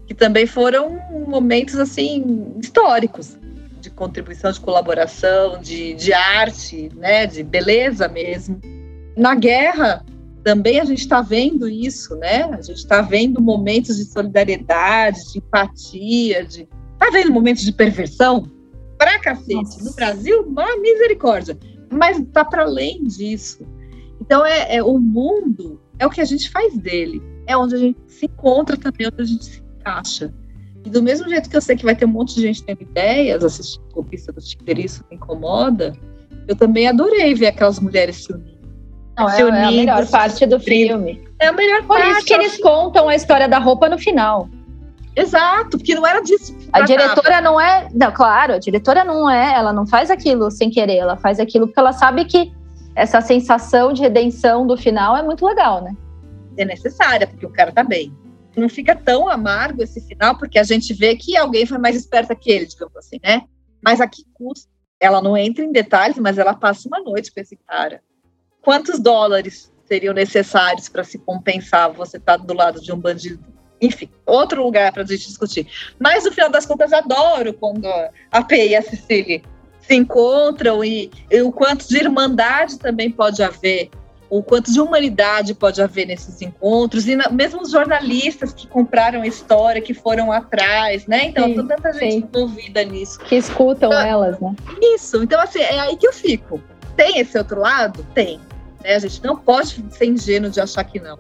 [0.07, 3.37] que também foram momentos assim históricos
[3.79, 8.59] de contribuição, de colaboração, de, de arte, né, de beleza mesmo.
[9.15, 10.03] Na guerra,
[10.49, 12.45] também a gente está vendo isso, né?
[12.45, 16.67] A gente está vendo momentos de solidariedade, de empatia, de.
[16.93, 18.49] Está vendo momentos de perversão?
[18.97, 19.53] Pra cacete.
[19.53, 19.83] Nossa.
[19.83, 21.55] No Brasil, uma misericórdia.
[21.91, 23.63] Mas está para além disso.
[24.19, 27.21] Então, é, é, o mundo é o que a gente faz dele.
[27.45, 30.33] É onde a gente se encontra também, onde a gente se encaixa.
[30.83, 32.81] E do mesmo jeito que eu sei que vai ter um monte de gente tendo
[32.81, 35.93] ideias, assistindo a pista do Tinder, isso me incomoda,
[36.47, 38.58] eu também adorei ver aquelas mulheres se unindo
[39.19, 41.21] não, é, é, a melhor parte do filme.
[41.39, 42.03] É a melhor parte.
[42.03, 44.47] Por isso que eles contam a história da roupa no final.
[45.15, 46.55] Exato, porque não era disso.
[46.71, 47.89] A diretora não é.
[47.93, 51.67] Não, claro, a diretora não é, ela não faz aquilo sem querer, ela faz aquilo
[51.67, 52.53] porque ela sabe que
[52.95, 55.95] essa sensação de redenção do final é muito legal, né?
[56.57, 58.13] É necessária, porque o cara tá bem.
[58.55, 62.35] não fica tão amargo esse final, porque a gente vê que alguém foi mais esperta
[62.35, 63.43] que ele, digamos assim, né?
[63.83, 64.69] Mas a que custa?
[64.99, 68.01] Ela não entra em detalhes, mas ela passa uma noite com esse cara.
[68.61, 73.43] Quantos dólares seriam necessários para se compensar você estar tá do lado de um bandido?
[73.81, 75.67] Enfim, outro lugar para a gente discutir.
[75.97, 77.87] Mas no final das contas, adoro quando
[78.31, 79.41] a P e a Cecília
[79.81, 83.89] se encontram e, e o quanto de irmandade também pode haver
[84.29, 89.23] o quanto de humanidade pode haver nesses encontros, e na, mesmo os jornalistas que compraram
[89.23, 91.25] a história, que foram atrás, né?
[91.25, 92.17] Então, sim, tanta gente sim.
[92.17, 93.19] envolvida nisso.
[93.21, 94.55] Que escutam então, elas, né?
[94.93, 96.61] Isso, então assim, é aí que eu fico.
[96.95, 98.05] Tem esse outro lado?
[98.13, 98.39] Tem.
[98.83, 98.95] Né?
[98.95, 101.17] A gente não pode ser ingênuo de achar que não.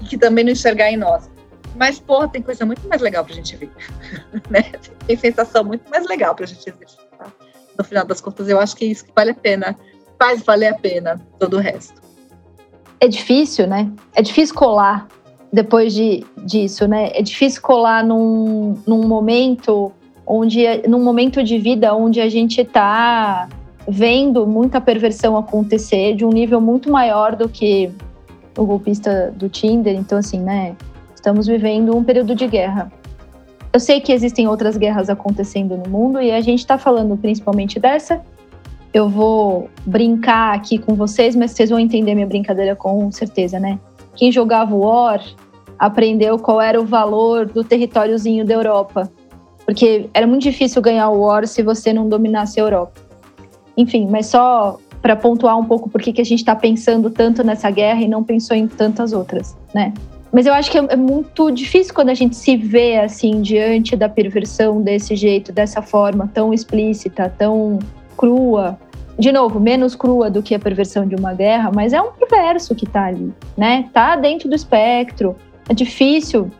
[0.00, 1.30] E que também não enxergar em nós.
[1.76, 3.70] Mas, porra, tem coisa muito mais legal pra gente ver.
[4.50, 4.62] né?
[5.06, 7.32] Tem sensação muito mais legal pra gente exercitar.
[7.78, 9.76] No final das contas, eu acho que é isso que vale a pena.
[10.18, 12.08] Faz valer a pena todo o resto
[13.00, 13.90] é difícil, né?
[14.14, 15.06] É difícil colar
[15.52, 17.10] depois de, disso, né?
[17.14, 19.92] É difícil colar num, num momento
[20.26, 23.48] onde, num momento de vida onde a gente está
[23.88, 27.90] vendo muita perversão acontecer de um nível muito maior do que
[28.56, 29.94] o golpista do Tinder.
[29.94, 30.76] Então, assim, né?
[31.14, 32.92] Estamos vivendo um período de guerra.
[33.72, 37.78] Eu sei que existem outras guerras acontecendo no mundo e a gente está falando principalmente
[37.78, 38.22] dessa,
[38.92, 43.78] eu vou brincar aqui com vocês, mas vocês vão entender minha brincadeira com certeza, né?
[44.14, 45.22] Quem jogava War
[45.78, 49.10] aprendeu qual era o valor do territóriozinho da Europa.
[49.64, 53.07] Porque era muito difícil ganhar o War se você não dominasse a Europa.
[53.78, 57.70] Enfim, mas só para pontuar um pouco por que a gente está pensando tanto nessa
[57.70, 59.94] guerra e não pensou em tantas outras, né?
[60.32, 63.96] Mas eu acho que é, é muito difícil quando a gente se vê assim diante
[63.96, 67.78] da perversão desse jeito, dessa forma tão explícita, tão
[68.16, 68.78] crua.
[69.16, 72.74] De novo, menos crua do que a perversão de uma guerra, mas é um perverso
[72.74, 73.88] que está ali, né?
[73.92, 75.34] Tá dentro do espectro.
[75.68, 76.50] É difícil.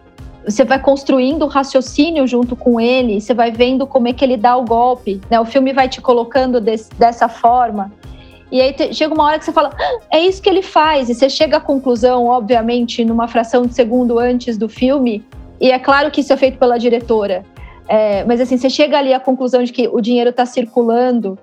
[0.49, 4.36] Você vai construindo o raciocínio junto com ele, você vai vendo como é que ele
[4.36, 5.38] dá o golpe, né?
[5.38, 7.92] O filme vai te colocando desse, dessa forma.
[8.51, 11.11] E aí te, chega uma hora que você fala, ah, é isso que ele faz.
[11.11, 15.22] E você chega à conclusão, obviamente, numa fração de segundo antes do filme.
[15.61, 17.44] E é claro que isso é feito pela diretora.
[17.86, 21.38] É, mas assim, você chega ali à conclusão de que o dinheiro está circulando.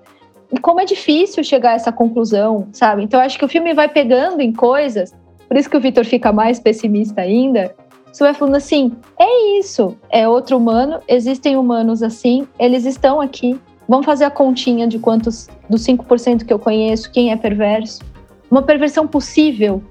[0.51, 3.03] E como é difícil chegar a essa conclusão, sabe?
[3.03, 5.13] Então acho que o filme vai pegando em coisas,
[5.47, 7.75] por isso que o Vitor fica mais pessimista ainda.
[8.15, 13.59] Você vai falando assim: é isso, é outro humano, existem humanos assim, eles estão aqui.
[13.89, 18.01] Vamos fazer a continha de quantos dos 5% que eu conheço, quem é perverso.
[18.49, 19.83] Uma perversão possível.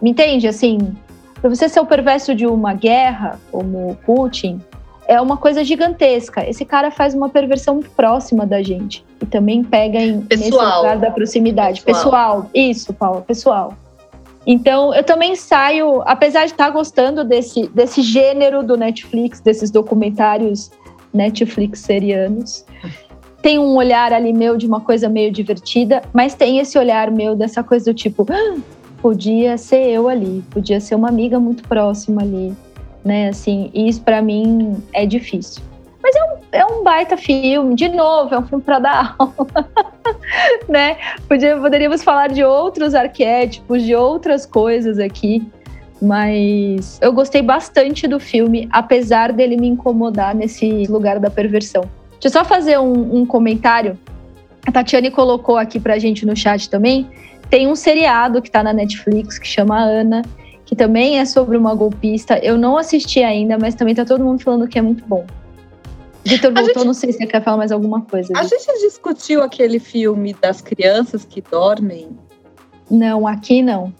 [0.00, 0.46] Me entende?
[0.46, 0.78] Assim,
[1.40, 4.60] para você ser o perverso de uma guerra, como Putin,
[5.08, 6.48] é uma coisa gigantesca.
[6.48, 9.04] Esse cara faz uma perversão próxima da gente.
[9.20, 10.64] E também pega em pessoal.
[10.64, 11.82] nesse lugar da proximidade.
[11.82, 12.42] Pessoal.
[12.42, 12.50] pessoal.
[12.54, 13.74] Isso, Paula, pessoal.
[14.50, 20.70] Então, eu também saio, apesar de estar gostando desse, desse gênero do Netflix, desses documentários
[21.12, 22.64] Netflix serianos,
[23.42, 27.36] tem um olhar ali meu de uma coisa meio divertida, mas tem esse olhar meu
[27.36, 28.56] dessa coisa do tipo, ah,
[29.02, 32.56] podia ser eu ali, podia ser uma amiga muito próxima ali
[33.04, 33.28] né?
[33.28, 35.62] Assim, isso para mim é difícil.
[36.08, 39.68] Mas é um, é um baita filme, de novo, é um filme para dar aula,
[40.66, 40.96] né?
[41.28, 45.46] Poderíamos falar de outros arquétipos, de outras coisas aqui,
[46.00, 51.82] mas eu gostei bastante do filme, apesar dele me incomodar nesse lugar da perversão.
[52.12, 53.98] Deixa eu só fazer um, um comentário.
[54.66, 57.06] A Tatiane colocou aqui pra gente no chat também.
[57.50, 60.22] Tem um seriado que tá na Netflix que chama Ana,
[60.64, 62.38] que também é sobre uma golpista.
[62.38, 65.26] Eu não assisti ainda, mas também tá todo mundo falando que é muito bom.
[66.28, 68.32] Vitor voltou, gente, não sei se você quer falar mais alguma coisa.
[68.36, 72.08] A gente discutiu aquele filme das crianças que dormem?
[72.90, 73.92] Não, aqui não.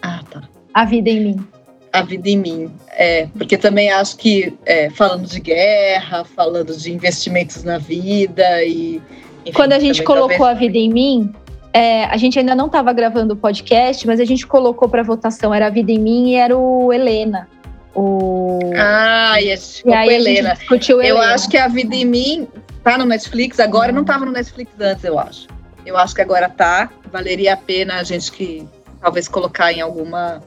[0.00, 0.42] Ah, tá.
[0.74, 1.46] A Vida em Mim.
[1.92, 2.72] A Vida em Mim.
[2.90, 9.00] É, porque também acho que é, falando de guerra, falando de investimentos na vida e.
[9.44, 10.50] Enfim, Quando a gente colocou talvez...
[10.50, 11.34] A Vida em Mim,
[11.72, 15.52] é, a gente ainda não estava gravando o podcast, mas a gente colocou para votação,
[15.52, 17.48] era a Vida em Mim e era o Helena.
[17.94, 18.58] O...
[18.76, 20.54] Ah, e, e aí Helena.
[20.54, 21.18] discutiu Helena.
[21.18, 22.48] Eu acho que a Vida em Mim
[22.82, 25.46] tá no Netflix agora, não estava no Netflix antes, eu acho.
[25.84, 26.90] Eu acho que agora tá.
[27.10, 28.66] Valeria a pena a gente que
[29.00, 30.40] talvez colocar em alguma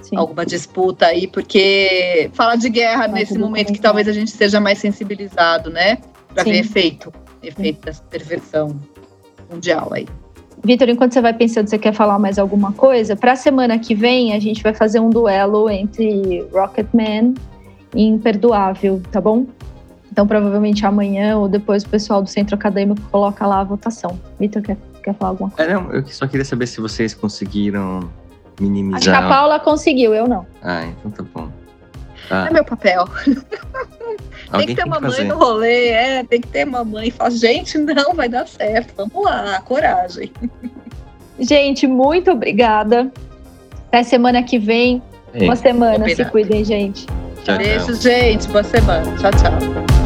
[0.00, 0.16] Sim.
[0.16, 4.60] alguma disputa aí, porque fala de guerra Mas nesse momento que talvez a gente seja
[4.60, 5.98] mais sensibilizado, né?
[6.32, 7.12] Para ver efeito,
[7.42, 8.80] efeito dessa perversão
[9.50, 10.06] mundial aí.
[10.62, 13.16] Vitor, enquanto você vai pensando, você quer falar mais alguma coisa?
[13.16, 17.34] Para a semana que vem, a gente vai fazer um duelo entre Rocketman
[17.94, 19.46] e Imperdoável, tá bom?
[20.12, 24.18] Então, provavelmente amanhã ou depois o pessoal do centro acadêmico coloca lá a votação.
[24.38, 25.70] Vitor, quer, quer falar alguma coisa?
[25.70, 28.10] É, não, eu só queria saber se vocês conseguiram
[28.60, 28.98] minimizar.
[28.98, 30.46] Acho que a Paula conseguiu, eu não.
[30.62, 31.48] Ah, então tá bom.
[32.30, 32.46] Ah.
[32.48, 33.08] É meu papel.
[34.56, 37.30] tem que ter uma mãe no rolê, é, tem que ter uma mãe e falar,
[37.30, 40.32] gente, não, vai dar certo, vamos lá, coragem.
[41.40, 43.10] Gente, muito obrigada.
[43.88, 45.02] Até semana que vem.
[45.38, 47.06] Boa semana, se cuidem, gente.
[47.44, 47.94] Tchau, Beijo, tchau.
[47.94, 48.46] gente.
[48.48, 49.10] Boa semana.
[49.16, 49.99] Tchau, tchau.